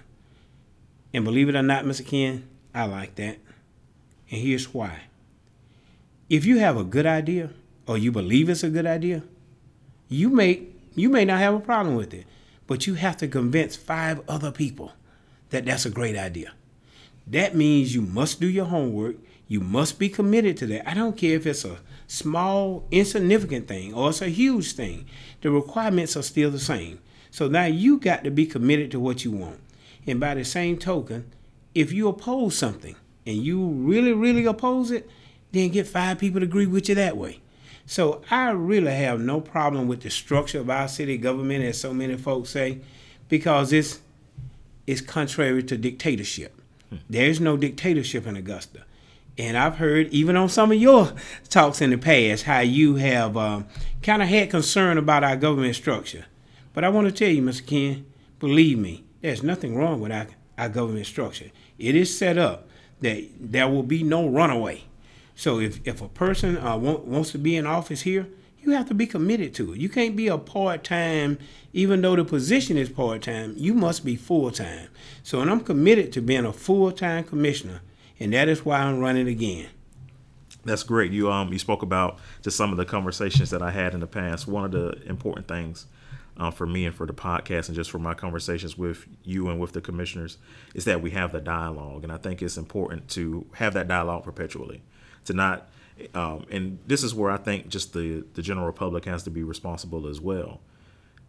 And 1.13 1.25
believe 1.25 1.49
it 1.49 1.57
or 1.57 1.63
not, 1.63 1.85
Mr. 1.85 2.07
Ken, 2.07 2.49
I 2.75 2.85
like 2.85 3.15
that. 3.17 3.39
And 4.31 4.41
here's 4.41 4.73
why. 4.75 5.03
If 6.29 6.45
you 6.45 6.59
have 6.59 6.77
a 6.77 6.85
good 6.85 7.07
idea 7.07 7.51
or 7.87 7.97
you 7.97 8.13
believe 8.13 8.49
it's 8.49 8.63
a 8.63 8.69
good 8.69 8.87
idea, 8.87 9.23
you 10.09 10.29
may 10.29 10.63
you 10.95 11.09
may 11.09 11.25
not 11.25 11.39
have 11.39 11.55
a 11.55 11.61
problem 11.61 11.95
with 11.95 12.13
it, 12.13 12.27
but 12.67 12.87
you 12.87 12.95
have 12.95 13.17
to 13.19 13.29
convince 13.29 13.77
five 13.77 14.21
other 14.29 14.51
people 14.51 14.93
that 15.51 15.65
that's 15.65 15.87
a 15.87 15.91
great 15.91 16.17
idea. 16.17 16.53
That 17.27 17.55
means 17.55 17.95
you 17.95 18.03
must 18.03 18.41
do 18.41 18.49
your 18.49 18.65
homework. 18.67 19.17
You 19.49 19.61
must 19.61 19.99
be 19.99 20.11
committed 20.11 20.57
to 20.59 20.67
that. 20.67 20.89
I 20.89 20.95
don't 20.95 21.17
care 21.17 21.37
if 21.37 21.47
it's 21.47 21.65
a 21.65 21.79
small, 22.07 22.87
insignificant 22.91 23.67
thing 23.67 23.95
or 23.95 24.11
it's 24.11 24.23
a 24.23 24.29
huge 24.29 24.73
thing. 24.73 25.07
The 25.41 25.51
requirements 25.51 26.17
are 26.17 26.23
still 26.23 26.51
the 26.51 26.59
same. 26.59 27.01
So 27.31 27.49
now 27.49 27.65
you 27.65 27.99
got 27.99 28.25
to 28.25 28.31
be 28.31 28.47
committed 28.47 28.91
to 28.93 29.01
what 29.01 29.25
you 29.25 29.33
want. 29.33 29.61
And 30.07 30.21
by 30.21 30.35
the 30.35 30.45
same 30.45 30.79
token, 30.79 31.33
if 31.75 31.93
you 31.93 32.09
oppose 32.09 32.57
something 32.57 32.97
and 33.27 33.37
you 33.37 33.67
really, 33.67 34.13
really 34.13 34.45
oppose 34.45 34.91
it, 34.91 35.09
then 35.53 35.71
get 35.71 35.87
five 35.87 36.19
people 36.19 36.41
to 36.41 36.47
agree 36.47 36.67
with 36.67 36.89
you 36.89 36.95
that 36.97 37.17
way. 37.17 37.41
So 37.87 38.21
I 38.31 38.51
really 38.51 38.93
have 38.93 39.19
no 39.19 39.41
problem 39.41 39.89
with 39.89 40.03
the 40.03 40.11
structure 40.11 40.61
of 40.61 40.69
our 40.69 40.89
city 40.89 41.17
government, 41.17 41.65
as 41.65 41.81
so 41.81 41.95
many 41.95 42.17
folks 42.19 42.51
say, 42.51 42.81
because 43.31 43.73
it's 43.73 44.01
it's 44.87 45.01
contrary 45.01 45.63
to 45.63 45.77
dictatorship. 45.77 46.61
Hmm. 46.91 46.97
There's 47.09 47.41
no 47.41 47.57
dictatorship 47.57 48.27
in 48.27 48.37
Augusta. 48.37 48.85
And 49.39 49.57
I've 49.57 49.77
heard, 49.77 50.09
even 50.09 50.37
on 50.37 50.49
some 50.49 50.73
of 50.73 50.79
your 50.79 51.13
talks 51.49 51.81
in 51.81 51.91
the 51.91 51.99
past, 51.99 52.43
how 52.43 52.61
you 52.61 52.97
have 52.97 53.37
um, 53.37 53.67
kind 54.03 54.21
of 54.21 54.29
had 54.29 54.51
concern 54.51 54.99
about 54.99 55.23
our 55.23 55.37
government 55.37 55.77
structure. 55.77 56.27
But 56.75 56.83
I 56.83 56.89
want 56.89 57.07
to 57.07 57.13
tell 57.13 57.33
you, 57.33 57.43
Mr. 57.43 57.65
Ken, 57.65 58.05
believe 58.41 58.79
me, 58.79 59.05
there's 59.21 59.45
nothing 59.45 59.77
wrong 59.77 60.01
with 60.01 60.11
our, 60.11 60.27
our 60.59 60.69
government 60.69 61.07
structure. 61.07 61.51
It 61.79 61.95
is 61.95 62.17
set 62.17 62.37
up 62.37 62.69
that 63.01 63.25
there 63.39 63.69
will 63.69 63.85
be 63.85 64.03
no 64.03 64.29
runaway. 64.29 64.85
So 65.37 65.61
if, 65.61 65.87
if 65.87 66.03
a 66.03 66.09
person 66.09 66.59
uh, 66.59 66.77
want, 66.77 67.05
wants 67.05 67.31
to 67.31 67.39
be 67.39 67.57
in 67.57 67.65
office 67.65 68.03
here, 68.03 68.27
you 68.61 68.73
have 68.73 68.89
to 68.89 68.95
be 68.95 69.07
committed 69.07 69.55
to 69.55 69.73
it. 69.73 69.79
You 69.79 69.89
can't 69.89 70.17
be 70.17 70.27
a 70.27 70.37
part 70.37 70.83
time, 70.83 71.39
even 71.73 72.03
though 72.03 72.17
the 72.17 72.25
position 72.25 72.77
is 72.77 72.89
part 72.89 73.23
time, 73.23 73.55
you 73.57 73.73
must 73.73 74.05
be 74.05 74.17
full 74.17 74.51
time. 74.51 74.89
So, 75.23 75.41
and 75.41 75.49
I'm 75.49 75.61
committed 75.61 76.13
to 76.15 76.21
being 76.21 76.45
a 76.45 76.53
full 76.53 76.91
time 76.91 77.23
commissioner, 77.23 77.81
and 78.21 78.33
that 78.33 78.49
is 78.49 78.65
why 78.65 78.81
I'm 78.81 78.99
running 78.99 79.29
again. 79.29 79.69
That's 80.65 80.83
great. 80.83 81.13
You 81.13 81.31
um 81.31 81.53
you 81.53 81.59
spoke 81.59 81.83
about 81.83 82.19
just 82.43 82.57
some 82.57 82.71
of 82.71 82.77
the 82.77 82.85
conversations 82.85 83.51
that 83.51 83.63
I 83.63 83.71
had 83.71 83.95
in 83.95 84.01
the 84.01 84.07
past. 84.07 84.47
One 84.47 84.65
of 84.65 84.73
the 84.73 85.01
important 85.07 85.49
things 85.49 85.87
uh, 86.39 86.51
for 86.51 86.67
me 86.67 86.87
and 86.87 86.95
for 86.95 87.07
the 87.07 87.13
podcast 87.13 87.69
and 87.69 87.75
just 87.75 87.91
for 87.91 87.99
my 87.99 88.15
conversations 88.15 88.79
with 88.79 89.07
you 89.25 89.49
and 89.49 89.59
with 89.59 89.73
the 89.73 89.81
commissioners 89.81 90.39
is 90.75 90.85
that 90.85 91.03
we 91.03 91.11
have 91.11 91.33
the 91.33 91.41
dialogue. 91.41 92.05
And 92.05 92.13
I 92.13 92.17
think 92.17 92.43
it's 92.43 92.57
important 92.57 93.09
to 93.11 93.47
have 93.55 93.75
that 93.75 93.89
dialogue 93.89 94.25
perpetually, 94.25 94.83
to 95.25 95.33
not, 95.33 95.69
um, 96.15 96.47
and 96.51 96.79
this 96.87 97.03
is 97.03 97.15
where 97.15 97.31
I 97.31 97.39
think 97.39 97.69
just 97.69 97.93
the, 97.93 98.25
the 98.35 98.43
general 98.43 98.73
public 98.73 99.05
has 99.07 99.25
to 99.25 99.31
be 99.31 99.43
responsible 99.43 100.07
as 100.07 100.21
well. 100.21 100.61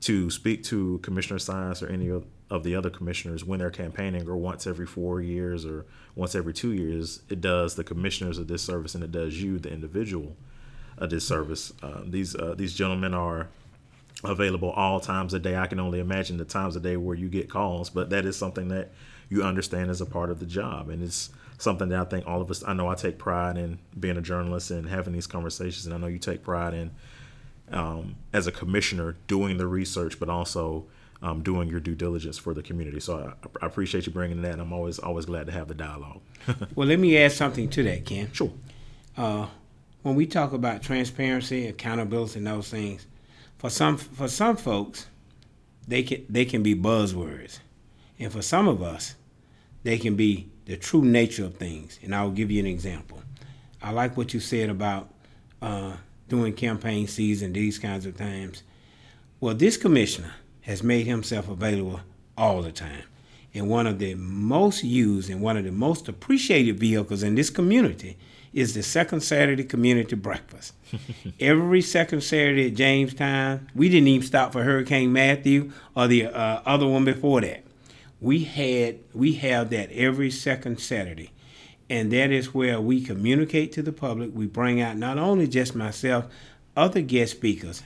To 0.02 0.30
speak 0.30 0.64
to 0.66 1.00
Commissioner 1.00 1.40
Sias 1.40 1.84
or 1.84 1.88
any 1.88 2.10
of 2.10 2.64
the 2.64 2.76
other 2.76 2.90
commissioners 2.90 3.44
when 3.44 3.60
they're 3.60 3.70
campaigning 3.70 4.28
or 4.28 4.38
once 4.38 4.66
every 4.66 4.86
four 4.86 5.22
years 5.22 5.66
or 5.66 5.86
once 6.16 6.36
every 6.36 6.54
two 6.54 6.72
years, 6.72 7.22
it 7.30 7.42
does 7.42 7.76
the 7.76 7.84
commissioners 7.84 8.38
a 8.38 8.46
disservice 8.46 8.96
and 8.96 9.04
it 9.04 9.12
does 9.12 9.42
you, 9.42 9.60
the 9.60 9.72
individual, 9.72 10.36
a 10.98 11.08
disservice. 11.08 11.74
Uh, 11.84 12.02
these 12.06 12.36
uh, 12.36 12.56
these 12.58 12.74
gentlemen 12.74 13.14
are 13.14 13.50
available 14.24 14.72
all 14.72 15.00
times 15.00 15.34
a 15.34 15.40
day. 15.40 15.56
I 15.56 15.68
can 15.68 15.80
only 15.80 16.00
imagine 16.00 16.38
the 16.38 16.46
times 16.46 16.76
a 16.76 16.80
day 16.80 16.98
where 16.98 17.16
you 17.16 17.30
get 17.30 17.50
calls, 17.50 17.90
but 17.90 18.10
that 18.10 18.26
is 18.26 18.36
something 18.36 18.68
that 18.70 18.92
you 19.30 19.44
understand 19.44 19.90
as 19.90 20.02
a 20.02 20.06
part 20.06 20.30
of 20.30 20.40
the 20.40 20.46
job. 20.46 20.90
And 20.90 21.04
it's 21.04 21.30
something 21.58 21.90
that 21.90 22.00
I 22.00 22.04
think 22.06 22.28
all 22.28 22.42
of 22.42 22.50
us, 22.50 22.64
I 22.66 22.74
know 22.74 22.90
I 22.90 22.96
take 22.96 23.18
pride 23.18 23.58
in 23.58 23.80
being 23.98 24.18
a 24.18 24.22
journalist 24.22 24.72
and 24.72 24.90
having 24.90 25.14
these 25.14 25.28
conversations. 25.28 25.86
And 25.86 25.94
I 25.94 25.98
know 25.98 26.08
you 26.08 26.18
take 26.18 26.44
pride 26.44 26.74
in, 26.74 26.92
um, 27.72 28.16
as 28.34 28.48
a 28.48 28.52
commissioner, 28.52 29.18
doing 29.28 29.58
the 29.58 29.68
research, 29.68 30.20
but 30.20 30.30
also 30.30 30.86
um, 31.22 31.44
doing 31.44 31.68
your 31.68 31.80
due 31.80 31.96
diligence 31.96 32.38
for 32.38 32.54
the 32.54 32.64
community. 32.64 33.00
So 33.00 33.34
I, 33.44 33.48
I 33.64 33.68
appreciate 33.68 34.06
you 34.06 34.14
bringing 34.14 34.42
that. 34.44 34.54
And 34.54 34.62
I'm 34.62 34.74
always, 34.74 35.00
always 35.00 35.26
glad 35.26 35.48
to 35.48 35.52
have 35.52 35.68
the 35.68 35.74
dialogue. 35.74 36.22
well, 36.76 36.88
let 36.88 37.00
me 37.00 37.18
add 37.18 37.32
something 37.32 37.70
to 37.70 37.84
that, 37.84 38.06
Ken. 38.06 38.32
Sure. 38.32 38.52
Uh, 39.18 39.48
when 40.02 40.16
we 40.16 40.26
talk 40.26 40.54
about 40.54 40.82
transparency, 40.82 41.68
accountability, 41.68 42.40
and 42.40 42.48
those 42.48 42.70
things, 42.70 43.06
for 43.58 43.70
some 43.70 43.98
for 43.98 44.30
some 44.30 44.56
folks, 44.56 45.08
they 45.88 46.04
can 46.04 46.26
they 46.30 46.46
can 46.46 46.64
be 46.64 46.74
buzzwords, 46.74 47.60
and 48.18 48.32
for 48.32 48.42
some 48.42 48.68
of 48.68 48.82
us, 48.82 49.16
they 49.84 49.98
can 49.98 50.16
be 50.16 50.50
the 50.66 50.78
true 50.78 51.04
nature 51.04 51.46
of 51.46 51.56
things. 51.56 52.00
And 52.02 52.16
I'll 52.16 52.32
give 52.32 52.50
you 52.50 52.62
an 52.62 52.68
example. 52.68 53.22
I 53.82 53.92
like 53.92 54.16
what 54.16 54.34
you 54.34 54.40
said 54.40 54.70
about 54.70 55.14
uh, 55.62 55.94
doing 56.30 56.54
campaign 56.54 57.08
season, 57.08 57.54
these 57.54 57.80
kinds 57.80 58.06
of 58.06 58.18
times. 58.18 58.64
Well, 59.40 59.56
this 59.56 59.78
commissioner 59.78 60.34
has 60.62 60.84
made 60.84 61.08
himself 61.08 61.50
available 61.50 62.02
all 62.38 62.62
the 62.62 62.72
time. 62.72 63.04
And 63.54 63.70
one 63.70 63.88
of 63.88 64.00
the 64.00 64.16
most 64.16 64.84
used 64.84 65.30
and 65.30 65.42
one 65.42 65.58
of 65.58 65.64
the 65.64 65.72
most 65.72 66.08
appreciated 66.08 66.80
vehicles 66.80 67.24
in 67.24 67.36
this 67.36 67.50
community 67.50 68.18
is 68.54 68.74
the 68.74 68.84
second 68.84 69.22
Saturday 69.22 69.64
community 69.64 70.16
breakfast. 70.16 70.74
Every 71.40 71.82
second 71.82 72.22
Saturday 72.22 72.68
at 72.68 72.76
Jamestown, 72.76 73.70
we 73.76 73.90
didn't 73.90 74.08
even 74.08 74.26
stop 74.26 74.54
for 74.54 74.64
Hurricane 74.64 75.12
Matthew 75.14 75.72
or 75.96 76.08
the 76.08 76.28
uh, 76.28 76.62
other 76.66 76.88
one 76.88 77.06
before 77.06 77.42
that. 77.42 77.64
We 78.22 78.44
had 78.44 79.00
we 79.14 79.34
have 79.34 79.70
that 79.70 79.92
every 79.92 80.30
second 80.30 80.80
Saturday, 80.80 81.32
and 81.90 82.12
that 82.12 82.32
is 82.32 82.54
where 82.54 82.80
we 82.80 83.02
communicate 83.02 83.72
to 83.74 83.82
the 83.82 83.92
public. 83.92 84.32
We 84.34 84.46
bring 84.46 84.80
out 84.82 84.98
not 84.98 85.18
only 85.18 85.48
just 85.48 85.76
myself, 85.76 86.26
other 86.76 87.02
guest 87.02 87.32
speakers, 87.32 87.84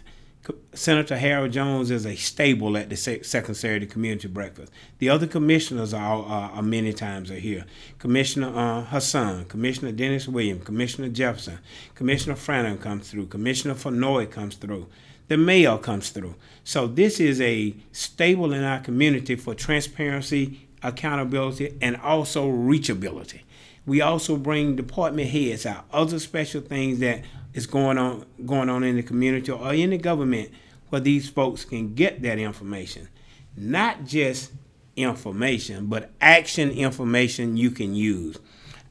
Senator 0.74 1.18
Harold 1.18 1.54
Jones 1.54 1.90
is 1.90 2.06
a 2.06 2.16
stable 2.16 2.76
at 2.76 2.90
the 2.90 2.98
Second 2.98 3.56
Saturday 3.56 3.86
Community 3.86 4.28
Breakfast. 4.28 4.74
The 4.98 5.08
other 5.08 5.26
commissioners 5.26 5.94
are, 5.94 6.22
are, 6.22 6.52
are 6.52 6.62
many 6.62 6.92
times 6.92 7.32
are 7.32 7.36
here. 7.36 7.66
Commissioner 7.98 8.52
uh, 8.54 8.84
Hasan, 8.84 9.46
Commissioner 9.46 9.94
Dennis 9.94 10.28
Williams, 10.28 10.66
Commissioner 10.66 11.08
Jefferson, 11.08 11.60
Commissioner 11.96 12.36
Frantom 12.36 12.82
comes 12.82 13.10
through, 13.10 13.28
Commissioner 13.28 13.76
Fennoy 13.76 14.30
comes 14.30 14.56
through, 14.56 14.88
the 15.30 15.38
mayor 15.38 15.78
comes 15.78 16.10
through. 16.10 16.36
So 16.66 16.88
this 16.88 17.22
is 17.22 17.40
a 17.40 17.74
stable 17.94 18.52
in 18.52 18.66
our 18.66 18.80
community 18.80 19.36
for 19.36 19.56
transparency, 19.56 20.68
accountability, 20.82 21.78
and 21.82 21.96
also 21.98 22.50
reachability. 22.50 23.44
We 23.86 24.02
also 24.02 24.38
bring 24.38 24.76
department 24.76 25.30
heads 25.30 25.66
out, 25.66 25.86
other 25.92 26.20
special 26.20 26.62
things 26.62 27.00
that 27.00 27.24
is 27.54 27.68
going 27.68 27.98
on 27.98 28.26
going 28.46 28.70
on 28.70 28.84
in 28.84 28.96
the 28.96 29.04
community 29.04 29.52
or 29.52 29.74
in 29.74 29.92
the 29.92 29.98
government 29.98 30.52
where 30.90 31.02
these 31.02 31.30
folks 31.30 31.66
can 31.66 31.94
get 31.94 32.22
that 32.22 32.40
information. 32.40 33.10
Not 33.56 34.06
just 34.06 34.52
information, 34.96 35.88
but 35.88 36.12
action 36.22 36.70
information 36.72 37.58
you 37.58 37.72
can 37.72 37.96
use. 37.96 38.38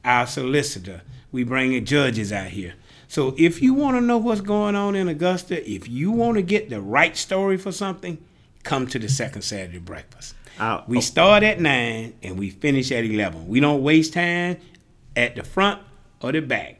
Our 0.05 0.27
solicitor, 0.27 1.01
we 1.31 1.43
bring 1.43 1.83
judges 1.85 2.31
out 2.31 2.47
here. 2.47 2.75
So 3.07 3.35
if 3.37 3.61
you 3.61 3.73
want 3.73 3.97
to 3.97 4.01
know 4.01 4.17
what's 4.17 4.41
going 4.41 4.75
on 4.75 4.95
in 4.95 5.07
Augusta, 5.07 5.69
if 5.69 5.87
you 5.87 6.11
want 6.11 6.35
to 6.35 6.41
get 6.41 6.69
the 6.69 6.81
right 6.81 7.15
story 7.15 7.57
for 7.57 7.71
something, 7.71 8.17
come 8.63 8.87
to 8.87 8.99
the 8.99 9.09
second 9.09 9.43
Saturday 9.43 9.79
breakfast. 9.79 10.35
Uh, 10.59 10.81
we 10.87 11.01
start 11.01 11.41
at 11.43 11.59
nine 11.59 12.13
and 12.21 12.37
we 12.37 12.49
finish 12.49 12.91
at 12.91 13.03
eleven. 13.03 13.47
We 13.47 13.59
don't 13.59 13.81
waste 13.81 14.13
time 14.13 14.57
at 15.15 15.35
the 15.35 15.43
front 15.43 15.81
or 16.21 16.31
the 16.31 16.41
back 16.41 16.79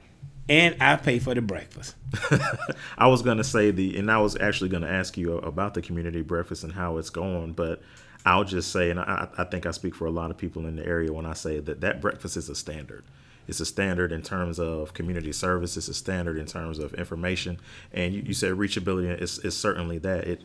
and 0.49 0.75
I 0.81 0.95
pay 0.97 1.19
for 1.19 1.33
the 1.33 1.41
breakfast. 1.41 1.95
I 2.97 3.07
was 3.07 3.21
gonna 3.21 3.43
say 3.43 3.71
the, 3.71 3.97
and 3.97 4.11
I 4.11 4.17
was 4.17 4.35
actually 4.39 4.69
gonna 4.69 4.87
ask 4.87 5.17
you 5.17 5.37
about 5.37 5.73
the 5.73 5.81
community 5.81 6.21
breakfast 6.21 6.63
and 6.63 6.73
how 6.73 6.97
it's 6.97 7.09
going, 7.09 7.53
but 7.53 7.81
I'll 8.25 8.43
just 8.43 8.71
say, 8.71 8.89
and 8.89 8.99
I, 8.99 9.27
I 9.37 9.43
think 9.45 9.65
I 9.65 9.71
speak 9.71 9.95
for 9.95 10.05
a 10.05 10.11
lot 10.11 10.31
of 10.31 10.37
people 10.37 10.65
in 10.65 10.75
the 10.75 10.85
area 10.85 11.11
when 11.11 11.25
I 11.25 11.33
say 11.33 11.59
that 11.59 11.81
that 11.81 12.01
breakfast 12.01 12.37
is 12.37 12.49
a 12.49 12.55
standard. 12.55 13.03
It's 13.47 13.59
a 13.59 13.65
standard 13.65 14.13
in 14.13 14.21
terms 14.21 14.59
of 14.59 14.93
community 14.93 15.33
service. 15.33 15.75
It's 15.75 15.89
a 15.89 15.93
standard 15.93 16.37
in 16.37 16.45
terms 16.45 16.79
of 16.79 16.93
information. 16.93 17.59
And 17.91 18.13
you, 18.13 18.21
you 18.21 18.33
said 18.33 18.53
reachability 18.53 19.21
is, 19.21 19.39
is 19.39 19.57
certainly 19.57 19.97
that. 19.99 20.27
It 20.27 20.41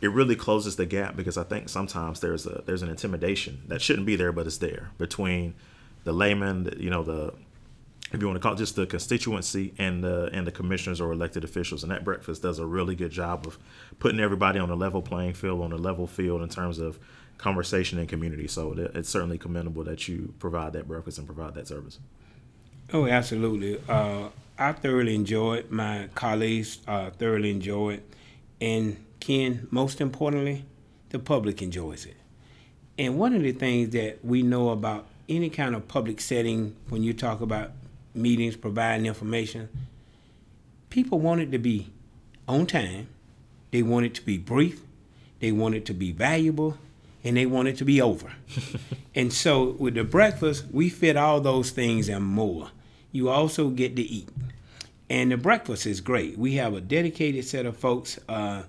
it 0.00 0.10
really 0.10 0.36
closes 0.36 0.76
the 0.76 0.84
gap 0.84 1.16
because 1.16 1.38
I 1.38 1.44
think 1.44 1.70
sometimes 1.70 2.20
there's 2.20 2.46
a 2.46 2.62
there's 2.66 2.82
an 2.82 2.90
intimidation 2.90 3.62
that 3.68 3.80
shouldn't 3.80 4.04
be 4.04 4.16
there, 4.16 4.32
but 4.32 4.46
it's 4.46 4.58
there 4.58 4.90
between 4.98 5.54
the 6.04 6.12
layman, 6.12 6.76
you 6.78 6.90
know, 6.90 7.02
the 7.02 7.34
if 8.12 8.20
you 8.20 8.28
want 8.28 8.36
to 8.36 8.40
call 8.40 8.52
it 8.52 8.58
just 8.58 8.76
the 8.76 8.86
constituency 8.86 9.74
and 9.78 10.04
the 10.04 10.30
and 10.32 10.46
the 10.46 10.52
commissioners 10.52 11.00
or 11.00 11.12
elected 11.12 11.42
officials. 11.42 11.82
And 11.82 11.90
that 11.90 12.04
breakfast 12.04 12.42
does 12.42 12.58
a 12.58 12.66
really 12.66 12.94
good 12.94 13.10
job 13.10 13.46
of 13.46 13.58
putting 13.98 14.20
everybody 14.20 14.58
on 14.58 14.70
a 14.70 14.76
level 14.76 15.02
playing 15.02 15.34
field, 15.34 15.62
on 15.62 15.72
a 15.72 15.76
level 15.76 16.06
field 16.06 16.42
in 16.42 16.48
terms 16.48 16.78
of 16.78 16.98
conversation 17.38 17.98
and 17.98 18.08
community. 18.08 18.46
So 18.46 18.72
it's 18.94 19.08
certainly 19.08 19.38
commendable 19.38 19.82
that 19.84 20.06
you 20.06 20.32
provide 20.38 20.72
that 20.74 20.86
breakfast 20.86 21.18
and 21.18 21.26
provide 21.26 21.54
that 21.54 21.66
service. 21.66 21.98
Oh, 22.92 23.06
absolutely. 23.06 23.80
Uh, 23.88 24.28
I 24.58 24.72
thoroughly 24.72 25.14
enjoy 25.14 25.56
it. 25.56 25.72
My 25.72 26.08
colleagues 26.14 26.78
uh, 26.86 27.10
thoroughly 27.10 27.50
enjoy 27.50 27.94
it. 27.94 28.14
And 28.60 29.04
Ken, 29.18 29.66
most 29.70 30.00
importantly, 30.00 30.64
the 31.08 31.18
public 31.18 31.60
enjoys 31.62 32.06
it. 32.06 32.16
And 32.96 33.18
one 33.18 33.34
of 33.34 33.42
the 33.42 33.52
things 33.52 33.90
that 33.90 34.24
we 34.24 34.42
know 34.42 34.68
about 34.68 35.06
any 35.28 35.50
kind 35.50 35.74
of 35.74 35.88
public 35.88 36.20
setting 36.20 36.76
when 36.88 37.02
you 37.02 37.12
talk 37.12 37.40
about 37.40 37.72
meetings, 38.14 38.56
providing 38.56 39.06
information. 39.06 39.68
People 40.90 41.18
want 41.18 41.40
it 41.40 41.50
to 41.50 41.58
be 41.58 41.90
on 42.46 42.66
time, 42.66 43.08
they 43.70 43.82
want 43.82 44.06
it 44.06 44.14
to 44.14 44.22
be 44.22 44.38
brief, 44.38 44.82
they 45.40 45.50
want 45.50 45.74
it 45.74 45.84
to 45.86 45.94
be 45.94 46.12
valuable, 46.12 46.78
and 47.24 47.36
they 47.36 47.46
want 47.46 47.68
it 47.68 47.76
to 47.78 47.84
be 47.84 48.00
over. 48.00 48.32
and 49.14 49.32
so 49.32 49.70
with 49.70 49.94
the 49.94 50.04
breakfast, 50.04 50.66
we 50.70 50.88
fit 50.88 51.16
all 51.16 51.40
those 51.40 51.70
things 51.70 52.08
and 52.08 52.24
more. 52.24 52.70
You 53.10 53.30
also 53.30 53.70
get 53.70 53.96
to 53.96 54.02
eat. 54.02 54.28
And 55.08 55.32
the 55.32 55.36
breakfast 55.36 55.86
is 55.86 56.00
great. 56.00 56.38
We 56.38 56.54
have 56.54 56.74
a 56.74 56.80
dedicated 56.80 57.44
set 57.44 57.66
of 57.66 57.76
folks 57.76 58.18
uh, 58.28 58.64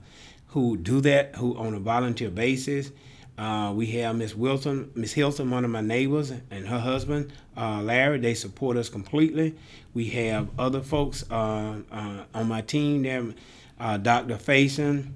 who 0.49 0.77
do 0.77 1.01
that 1.01 1.35
who 1.35 1.57
on 1.57 1.73
a 1.73 1.79
volunteer 1.79 2.29
basis. 2.29 2.91
Uh, 3.37 3.73
we 3.75 3.87
have 3.87 4.15
Miss 4.15 4.33
Wilson, 4.33 4.91
Miss 4.95 5.13
Hilton, 5.13 5.51
one 5.51 5.65
of 5.65 5.71
my 5.71 5.81
neighbors, 5.81 6.31
and 6.49 6.67
her 6.67 6.79
husband, 6.79 7.33
uh, 7.57 7.81
Larry. 7.81 8.19
They 8.19 8.33
support 8.33 8.77
us 8.77 8.87
completely. 8.87 9.55
We 9.93 10.05
have 10.11 10.47
other 10.57 10.81
folks 10.81 11.25
uh, 11.29 11.81
uh 11.91 12.23
on 12.33 12.47
my 12.47 12.61
team 12.61 13.03
there, 13.03 13.33
uh, 13.79 13.97
Dr. 13.97 14.35
Faison. 14.35 15.11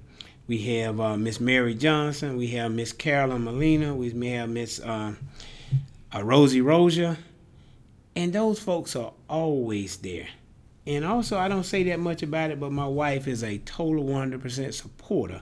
We 0.48 0.58
have 0.80 1.20
Miss 1.20 1.40
Mary 1.40 1.76
Johnson. 1.76 2.36
We 2.36 2.48
have 2.48 2.72
Miss 2.72 2.92
Carolyn 2.92 3.44
Molina. 3.44 3.96
We 3.96 4.12
may 4.14 4.32
have 4.32 4.50
Miss 4.50 4.82
Rosie 6.14 6.62
Rosia. 6.62 7.18
And 8.16 8.34
those 8.34 8.60
folks 8.60 8.96
are 8.96 9.14
always 9.30 9.98
there. 9.98 10.28
And 10.88 11.06
also, 11.06 11.38
I 11.38 11.48
don't 11.48 11.64
say 11.64 11.84
that 11.84 12.00
much 12.00 12.24
about 12.24 12.50
it, 12.50 12.60
but 12.60 12.72
my 12.72 12.88
wife 12.88 13.28
is 13.28 13.44
a 13.44 13.60
total 13.60 14.06
100% 14.06 14.74
supporter 14.74 15.42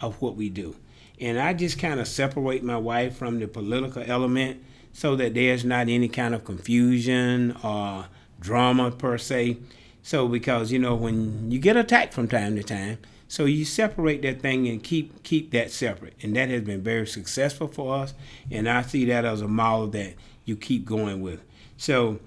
of 0.00 0.20
what 0.20 0.34
we 0.34 0.48
do. 0.48 0.74
And 1.20 1.38
I 1.38 1.52
just 1.54 1.78
kind 1.78 2.00
of 2.00 2.08
separate 2.08 2.62
my 2.62 2.76
wife 2.76 3.16
from 3.16 3.38
the 3.38 3.48
political 3.48 4.02
element 4.06 4.62
so 4.92 5.16
that 5.16 5.34
there's 5.34 5.64
not 5.64 5.88
any 5.88 6.08
kind 6.08 6.34
of 6.34 6.44
confusion 6.44 7.56
or 7.62 8.06
drama 8.40 8.90
per 8.90 9.18
se. 9.18 9.58
So 10.02 10.28
because 10.28 10.72
you 10.72 10.78
know 10.78 10.94
when 10.94 11.50
you 11.50 11.58
get 11.58 11.76
attacked 11.76 12.14
from 12.14 12.28
time 12.28 12.56
to 12.56 12.62
time, 12.62 12.98
so 13.28 13.44
you 13.44 13.64
separate 13.64 14.22
that 14.22 14.40
thing 14.40 14.66
and 14.68 14.82
keep 14.82 15.22
keep 15.22 15.50
that 15.50 15.70
separate, 15.70 16.14
and 16.22 16.34
that 16.34 16.48
has 16.48 16.62
been 16.62 16.82
very 16.82 17.06
successful 17.06 17.68
for 17.68 17.96
us. 17.96 18.14
And 18.50 18.68
I 18.68 18.82
see 18.82 19.04
that 19.06 19.24
as 19.24 19.42
a 19.42 19.48
model 19.48 19.88
that 19.88 20.14
you 20.46 20.56
keep 20.56 20.86
going 20.86 21.20
with. 21.20 21.42
So 21.76 22.20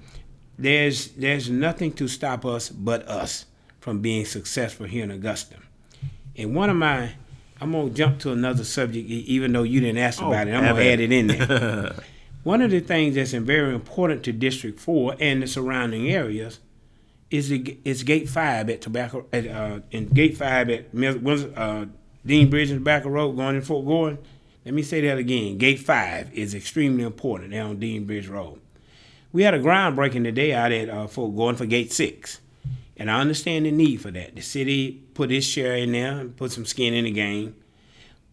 there's 0.60 1.08
there's 1.10 1.50
nothing 1.50 1.92
to 1.94 2.08
stop 2.08 2.46
us 2.46 2.70
but 2.70 3.08
us 3.08 3.46
from 3.80 4.00
being 4.00 4.26
successful 4.26 4.86
here 4.86 5.04
in 5.04 5.10
Augusta. 5.10 5.56
And 6.38 6.56
one 6.56 6.70
of 6.70 6.76
my 6.76 7.14
I'm 7.62 7.72
gonna 7.72 7.92
jump 7.92 8.20
to 8.22 8.32
another 8.32 8.64
subject, 8.64 9.08
even 9.10 9.54
though 9.54 9.64
you 9.64 9.80
didn't 9.80 10.00
ask 10.00 10.22
Oh, 10.22 10.28
about 10.28 10.48
it. 10.48 10.54
I'm 10.56 10.64
gonna 10.64 10.82
add 10.84 11.00
it 11.00 11.12
in 11.12 11.28
there. 11.28 11.94
One 12.44 12.62
of 12.64 12.72
the 12.72 12.80
things 12.80 13.14
that's 13.16 13.34
very 13.34 13.74
important 13.76 14.24
to 14.24 14.32
District 14.34 14.80
Four 14.80 15.16
and 15.20 15.44
the 15.44 15.48
surrounding 15.48 16.10
areas 16.10 16.60
is 17.30 17.50
the, 17.50 17.78
is 17.86 18.02
Gate 18.04 18.28
Five 18.28 18.68
at 18.72 18.82
Tobacco 18.82 19.28
at 19.32 19.46
uh, 19.48 19.80
in 19.92 20.08
Gate 20.08 20.38
Five 20.38 20.70
at 20.72 20.86
uh, 21.56 21.86
Dean 22.26 22.50
Bridge 22.50 22.72
and 22.72 22.80
Tobacco 22.80 23.10
Road 23.10 23.34
going 23.34 23.56
in 23.58 23.62
Fort 23.62 23.86
Gordon. 23.86 24.18
Let 24.66 24.74
me 24.74 24.82
say 24.82 25.02
that 25.02 25.20
again. 25.20 25.58
Gate 25.60 25.80
Five 25.80 26.34
is 26.34 26.56
extremely 26.56 27.04
important 27.04 27.52
there 27.52 27.64
on 27.64 27.80
Dean 27.80 28.06
Bridge 28.06 28.28
Road. 28.28 28.60
We 29.32 29.44
had 29.44 29.54
a 29.54 29.60
groundbreaking 29.60 30.24
today 30.24 30.52
out 30.54 30.72
at 30.72 30.90
uh, 30.90 31.06
Fort 31.08 31.36
Gordon 31.36 31.58
for 31.58 31.66
Gate 31.68 31.94
Six, 31.94 32.42
and 33.02 33.10
I 33.10 33.20
understand 33.20 33.66
the 33.66 33.72
need 33.72 34.00
for 34.00 34.12
that. 34.12 34.36
The 34.36 34.44
city 34.44 34.92
put 35.16 35.32
its 35.32 35.44
share 35.44 35.76
in 35.76 35.92
there 35.92 36.20
and 36.20 36.38
put 36.38 36.52
some 36.52 36.68
skin 36.68 36.94
in 36.94 37.06
the 37.06 37.12
game. 37.12 37.56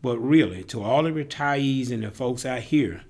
But 0.03 0.19
really, 0.19 0.63
to 0.65 0.83
all 0.83 1.05
the 1.05 1.11
retirees 1.11 1.91
and 1.91 2.03
the 2.03 2.11
folks 2.11 2.45
out 2.45 2.61
here, 2.61 3.01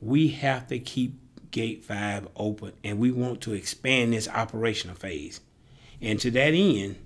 we 0.00 0.30
have 0.30 0.66
to 0.66 0.80
keep 0.80 1.14
Gate 1.52 1.84
5 1.84 2.26
open 2.34 2.72
and 2.82 2.98
we 2.98 3.12
want 3.12 3.40
to 3.42 3.52
expand 3.52 4.14
this 4.14 4.26
operational 4.26 4.96
phase. 4.96 5.40
And 6.02 6.18
to 6.18 6.30
that 6.32 6.54
end, 6.54 6.96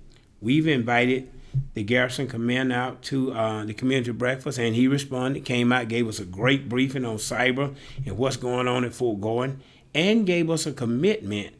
we've 0.41 0.67
invited 0.67 1.29
the 1.75 1.83
garrison 1.83 2.25
commander 2.25 2.73
out 2.73 3.03
to 3.03 3.33
uh, 3.33 3.65
the 3.65 3.75
community 3.75 4.13
breakfast 4.13 4.57
and 4.57 4.75
he 4.75 4.87
responded, 4.87 5.45
came 5.45 5.71
out, 5.71 5.89
gave 5.89 6.07
us 6.07 6.17
a 6.17 6.25
great 6.25 6.67
briefing 6.67 7.05
on 7.05 7.17
cyber 7.17 7.75
and 8.03 8.17
what's 8.17 8.35
going 8.35 8.67
on 8.67 8.83
at 8.83 8.95
Fort 8.95 9.21
Gordon, 9.21 9.61
and 9.93 10.25
gave 10.25 10.49
us 10.49 10.65
a 10.65 10.73
commitment 10.73 11.53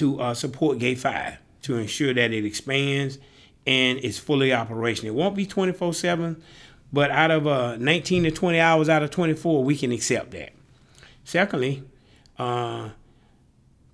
to 0.00 0.20
uh, 0.20 0.34
support 0.34 0.78
Gate 0.78 0.98
5 0.98 1.36
to 1.62 1.76
ensure 1.76 2.14
that 2.14 2.32
it 2.32 2.44
expands 2.46 3.18
and 3.66 3.98
is 3.98 4.18
fully 4.18 4.52
operational. 4.52 5.14
It 5.14 5.18
won't 5.18 5.36
be 5.36 5.44
24 5.44 5.92
7, 5.92 6.42
but 6.90 7.10
out 7.10 7.30
of 7.30 7.46
uh, 7.46 7.76
19 7.76 8.24
to 8.24 8.30
20 8.30 8.58
hours 8.58 8.88
out 8.88 9.02
of 9.02 9.10
24, 9.10 9.62
we 9.62 9.76
can 9.76 9.92
accept 9.92 10.30
that. 10.30 10.52
Secondly, 11.24 11.84
uh, 12.38 12.88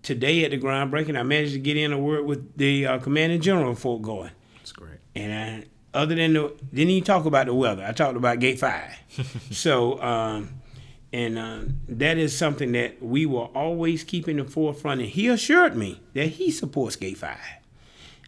today 0.03 0.45
at 0.45 0.53
the 0.53 0.59
groundbreaking, 0.59 1.19
I 1.19 1.25
managed 1.25 1.55
to 1.55 1.59
get 1.59 1.77
in 1.77 1.92
a 1.92 1.99
word 1.99 2.25
with 2.25 2.57
the 2.57 2.87
uh, 2.87 2.99
Commanding 3.01 3.40
General 3.40 3.73
of 3.73 3.79
Fort 3.81 4.03
Gordon. 4.03 4.33
That's 4.59 4.71
great. 4.71 4.99
And 5.16 5.33
I, 5.33 5.99
other 5.99 6.14
than 6.14 6.35
the, 6.35 6.55
didn't 6.73 6.90
even 6.90 7.05
talk 7.05 7.25
about 7.25 7.47
the 7.47 7.55
weather. 7.55 7.85
I 7.85 7.90
talked 7.90 8.16
about 8.16 8.38
Gate 8.38 8.61
Five. 8.61 8.97
so, 9.51 10.01
um, 10.01 10.51
and 11.12 11.38
uh, 11.38 11.61
that 11.88 12.19
is 12.19 12.37
something 12.37 12.73
that 12.73 13.03
we 13.03 13.27
will 13.27 13.51
always 13.55 14.05
keep 14.05 14.29
in 14.29 14.37
the 14.38 14.45
forefront. 14.45 15.01
And 15.01 15.11
he 15.11 15.29
assured 15.29 15.77
me 15.77 16.01
that 16.14 16.27
he 16.27 16.51
supports 16.51 16.97
Gate 16.97 17.19
Five. 17.19 17.38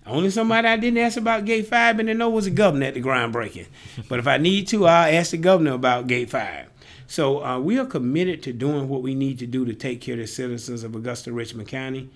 Only 0.07 0.31
somebody 0.31 0.67
I 0.67 0.77
didn't 0.77 0.99
ask 0.99 1.19
about 1.19 1.45
Gate 1.45 1.67
Five 1.67 1.99
and 1.99 2.09
to 2.09 2.15
know 2.15 2.31
was 2.31 2.47
the 2.47 2.51
governor 2.51 2.87
at 2.87 2.95
the 2.95 3.03
groundbreaking. 3.03 3.67
but 4.09 4.19
if 4.19 4.27
I 4.27 4.39
need 4.39 4.69
to, 4.69 4.87
I'll 4.87 5.15
ask 5.15 5.33
the 5.33 5.37
governor 5.37 5.73
about 5.73 6.07
Gate 6.07 6.31
Five. 6.31 6.67
So 7.07 7.45
uh, 7.45 7.59
we 7.59 7.79
are 7.79 7.87
committed 7.87 8.43
to 8.45 8.53
doing 8.53 8.89
what 8.89 9.03
we 9.03 9.15
need 9.15 9.39
to 9.41 9.47
do 9.47 9.65
to 9.65 9.75
take 9.75 10.01
care 10.01 10.15
of 10.15 10.21
the 10.21 10.27
citizens 10.27 10.85
of 10.85 10.95
Augusta 10.95 11.33
Richmond 11.33 11.69
County, 11.69 12.11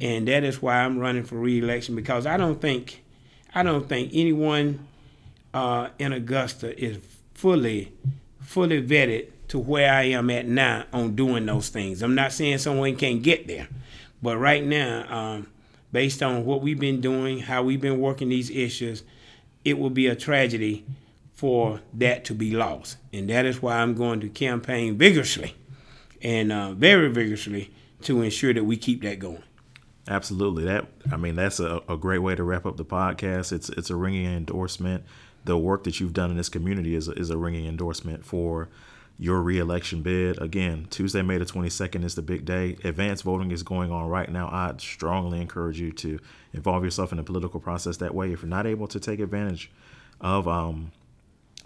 and 0.00 0.26
that 0.26 0.42
is 0.42 0.62
why 0.62 0.80
I'm 0.80 0.98
running 0.98 1.24
for 1.24 1.36
reelection 1.36 1.94
because 1.94 2.26
I 2.26 2.36
don't 2.36 2.60
think, 2.60 3.02
I 3.54 3.62
don't 3.62 3.88
think 3.88 4.10
anyone 4.14 4.86
uh, 5.52 5.88
in 5.98 6.12
Augusta 6.12 6.78
is 6.82 6.98
fully, 7.34 7.92
fully 8.40 8.82
vetted 8.82 9.28
to 9.48 9.58
where 9.58 9.92
I 9.92 10.04
am 10.04 10.30
at 10.30 10.46
now 10.46 10.84
on 10.92 11.14
doing 11.16 11.46
those 11.46 11.68
things. 11.68 12.02
I'm 12.02 12.14
not 12.14 12.32
saying 12.32 12.58
someone 12.58 12.96
can't 12.96 13.22
get 13.22 13.46
there, 13.46 13.68
but 14.22 14.36
right 14.38 14.64
now, 14.64 15.06
um, 15.08 15.46
based 15.92 16.22
on 16.22 16.44
what 16.44 16.60
we've 16.60 16.78
been 16.78 17.00
doing, 17.00 17.40
how 17.40 17.62
we've 17.62 17.80
been 17.80 17.98
working 17.98 18.28
these 18.28 18.50
issues, 18.50 19.02
it 19.64 19.78
will 19.78 19.90
be 19.90 20.06
a 20.06 20.14
tragedy 20.14 20.84
for 21.32 21.80
that 21.94 22.24
to 22.26 22.34
be 22.34 22.50
lost. 22.50 22.96
And 23.12 23.30
that 23.30 23.46
is 23.46 23.62
why 23.62 23.78
I'm 23.78 23.94
going 23.94 24.20
to 24.20 24.28
campaign 24.28 24.98
vigorously 24.98 25.54
and 26.20 26.52
uh, 26.52 26.72
very 26.72 27.08
vigorously 27.08 27.70
to 28.02 28.22
ensure 28.22 28.52
that 28.52 28.64
we 28.64 28.76
keep 28.76 29.02
that 29.02 29.18
going. 29.18 29.42
Absolutely. 30.08 30.64
That 30.64 30.86
I 31.12 31.16
mean, 31.16 31.36
that's 31.36 31.60
a, 31.60 31.82
a 31.88 31.96
great 31.96 32.18
way 32.18 32.34
to 32.34 32.42
wrap 32.42 32.66
up 32.66 32.76
the 32.76 32.84
podcast. 32.84 33.52
It's 33.52 33.68
it's 33.68 33.90
a 33.90 33.96
ringing 33.96 34.24
endorsement. 34.24 35.04
The 35.44 35.58
work 35.58 35.84
that 35.84 36.00
you've 36.00 36.12
done 36.12 36.30
in 36.30 36.36
this 36.36 36.48
community 36.48 36.94
is 36.94 37.08
a, 37.08 37.12
is 37.12 37.30
a 37.30 37.36
ringing 37.36 37.66
endorsement 37.66 38.24
for 38.24 38.68
your 39.18 39.42
reelection 39.42 40.02
bid. 40.02 40.40
Again, 40.40 40.86
Tuesday, 40.90 41.22
May 41.22 41.38
the 41.38 41.44
22nd 41.44 42.04
is 42.04 42.14
the 42.14 42.22
big 42.22 42.44
day. 42.44 42.76
Advanced 42.84 43.24
voting 43.24 43.50
is 43.50 43.64
going 43.64 43.90
on 43.90 44.08
right 44.08 44.30
now. 44.30 44.48
I 44.48 44.72
strongly 44.78 45.40
encourage 45.40 45.80
you 45.80 45.90
to 45.92 46.20
involve 46.52 46.84
yourself 46.84 47.10
in 47.10 47.18
the 47.18 47.24
political 47.24 47.58
process 47.58 47.96
that 47.96 48.14
way. 48.14 48.32
If 48.32 48.42
you're 48.42 48.48
not 48.48 48.66
able 48.66 48.86
to 48.86 49.00
take 49.00 49.18
advantage 49.18 49.72
of 50.20 50.46
um, 50.46 50.92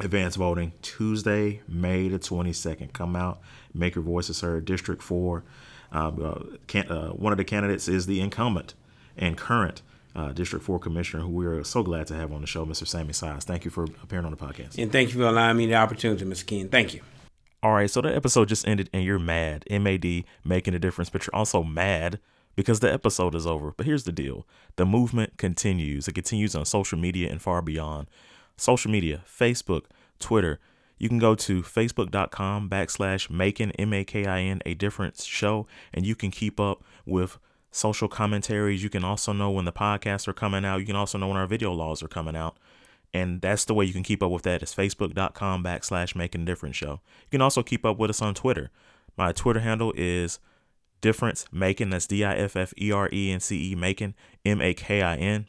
advanced 0.01 0.39
voting, 0.39 0.73
Tuesday, 0.81 1.61
May 1.69 2.09
the 2.09 2.19
22nd, 2.19 2.95
come 2.95 3.15
out, 3.15 3.41
make 3.75 3.95
your 3.95 4.05
voices 4.05 4.41
heard. 4.41 4.65
District 4.65 5.03
4, 5.03 5.45
um, 5.93 6.25
uh, 6.25 6.57
can, 6.67 6.89
uh, 6.91 7.11
one 7.11 7.33
of 7.33 7.37
the 7.37 7.45
candidates 7.45 7.87
is 7.87 8.07
the 8.07 8.21
incumbent 8.21 8.73
and 9.19 9.37
current 9.37 9.83
uh, 10.17 10.33
District 10.33 10.65
4 10.65 10.79
Commissioner, 10.79 11.23
who 11.23 11.31
we 11.31 11.45
are 11.45 11.63
so 11.65 11.83
glad 11.83 12.07
to 12.07 12.15
have 12.15 12.33
on 12.33 12.41
the 12.41 12.47
show, 12.47 12.65
Mr. 12.65 12.87
Sammy 12.87 13.13
Sias. 13.13 13.45
Thank 13.45 13.67
you 13.67 13.71
for 13.71 13.85
appearing 13.85 14.25
on 14.25 14.31
the 14.31 14.39
podcast. 14.39 14.79
And 14.79 14.91
thank 14.91 15.13
you 15.13 15.21
for 15.21 15.27
allowing 15.27 15.59
me 15.59 15.67
the 15.67 15.75
opportunity, 15.75 16.25
Mr. 16.25 16.47
Ken. 16.47 16.69
Thank 16.71 16.95
you. 16.95 17.03
All 17.63 17.73
right, 17.73 17.89
so 17.89 18.01
the 18.01 18.15
episode 18.15 18.49
just 18.49 18.67
ended 18.67 18.91
and 18.93 19.05
you're 19.05 19.21
mad. 19.21 19.65
MAD 19.71 20.25
making 20.45 20.75
a 20.75 20.81
difference, 20.81 21.11
but 21.11 21.25
you're 21.25 21.37
also 21.37 21.63
mad 21.63 22.19
because 22.57 22.81
the 22.81 22.93
episode 22.93 23.37
is 23.37 23.47
over. 23.47 23.73
But 23.77 23.87
here's 23.87 24.03
the 24.03 24.11
deal 24.11 24.47
the 24.75 24.85
movement 24.85 25.37
continues. 25.39 26.09
It 26.09 26.15
continues 26.15 26.57
on 26.57 26.65
social 26.65 26.99
media 26.99 27.31
and 27.31 27.41
far 27.41 27.63
beyond. 27.63 28.09
Social 28.57 28.91
media, 28.91 29.23
Facebook, 29.27 29.85
Twitter. 30.19 30.59
You 30.99 31.09
can 31.09 31.19
go 31.19 31.37
to 31.37 31.63
facebook.com 31.63 32.69
backslash 32.69 33.31
making, 33.31 33.71
M 33.73 33.93
A 33.93 34.05
K 34.05 34.27
I 34.27 34.41
N, 34.41 34.61
a 34.67 34.75
difference 34.75 35.25
show, 35.25 35.69
and 35.95 36.05
you 36.05 36.17
can 36.17 36.33
keep 36.33 36.59
up 36.59 36.83
with 37.07 37.39
social 37.71 38.09
commentaries. 38.09 38.83
You 38.83 38.91
can 38.91 39.05
also 39.05 39.33
know 39.33 39.53
when 39.53 39.67
the 39.67 39.73
podcasts 39.73 40.27
are 40.27 40.33
coming 40.33 40.65
out. 40.65 40.81
You 40.81 40.87
can 40.87 40.97
also 40.97 41.17
know 41.17 41.29
when 41.29 41.37
our 41.37 41.47
video 41.47 41.73
laws 41.73 42.03
are 42.03 42.09
coming 42.09 42.35
out. 42.35 42.57
And 43.15 43.41
that's 43.41 43.65
the 43.65 43.75
way 43.75 43.85
you 43.85 43.93
can 43.93 44.03
keep 44.03 44.23
up 44.23 44.31
with 44.31 44.43
that 44.45 44.63
is 44.63 44.75
facebook.com 44.75 45.63
backslash 45.63 46.17
making 46.17 46.47
difference 46.47 46.77
show. 46.77 47.01
You 47.25 47.31
can 47.31 47.43
also 47.43 47.63
keep 47.63 47.85
up 47.85 47.99
with 47.99 48.11
us 48.11 48.23
on 48.23 48.35
Twitter. 48.35 48.71
My 49.17 49.33
Twitter 49.33 49.61
handle 49.61 49.93
is 49.97 50.39
difference 51.03 51.45
making. 51.53 51.91
That's 51.91 52.07
D 52.07 52.25
I 52.25 52.35
F 52.35 52.57
F 52.57 52.73
E 52.81 52.91
R 52.91 53.11
E 53.13 53.31
N 53.31 53.41
C 53.41 53.73
E 53.73 53.75
making, 53.75 54.15
M 54.47 54.63
A 54.63 54.73
K 54.73 55.03
I 55.03 55.17
N. 55.17 55.47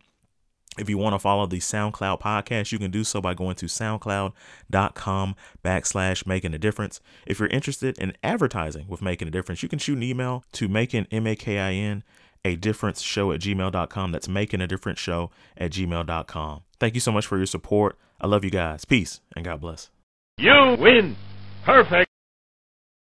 If 0.77 0.89
you 0.89 0.97
want 0.97 1.13
to 1.13 1.19
follow 1.19 1.45
the 1.45 1.59
SoundCloud 1.59 2.19
podcast, 2.19 2.71
you 2.71 2.79
can 2.79 2.89
do 2.89 3.03
so 3.03 3.21
by 3.21 3.35
going 3.35 3.55
to 3.57 3.67
soundcloud.com 3.67 5.35
backslash 5.63 6.25
making 6.25 6.55
a 6.55 6.57
difference. 6.57 6.99
If 7.27 7.39
you're 7.39 7.49
interested 7.49 7.97
in 7.99 8.13
advertising 8.23 8.87
with 8.87 9.01
making 9.01 9.27
a 9.27 9.31
difference, 9.31 9.61
you 9.61 9.69
can 9.69 9.77
shoot 9.77 9.97
an 9.97 10.03
email 10.03 10.43
to 10.53 10.67
making 10.67 11.07
M 11.11 11.27
A 11.27 11.35
K 11.35 11.59
I 11.59 11.73
N 11.73 12.03
a 12.45 12.55
difference 12.55 13.01
show 13.01 13.31
at 13.31 13.39
gmail.com. 13.39 14.11
That's 14.11 14.27
making 14.27 14.61
a 14.61 14.67
difference 14.67 14.99
show 14.99 15.31
at 15.57 15.71
gmail.com. 15.71 16.61
Thank 16.79 16.93
you 16.95 16.99
so 16.99 17.11
much 17.11 17.25
for 17.25 17.37
your 17.37 17.45
support. 17.45 17.97
I 18.19 18.27
love 18.27 18.43
you 18.43 18.51
guys. 18.51 18.85
Peace 18.85 19.21
and 19.35 19.45
God 19.45 19.61
bless. 19.61 19.89
You 20.37 20.75
win. 20.79 21.15
Perfect. 21.63 22.09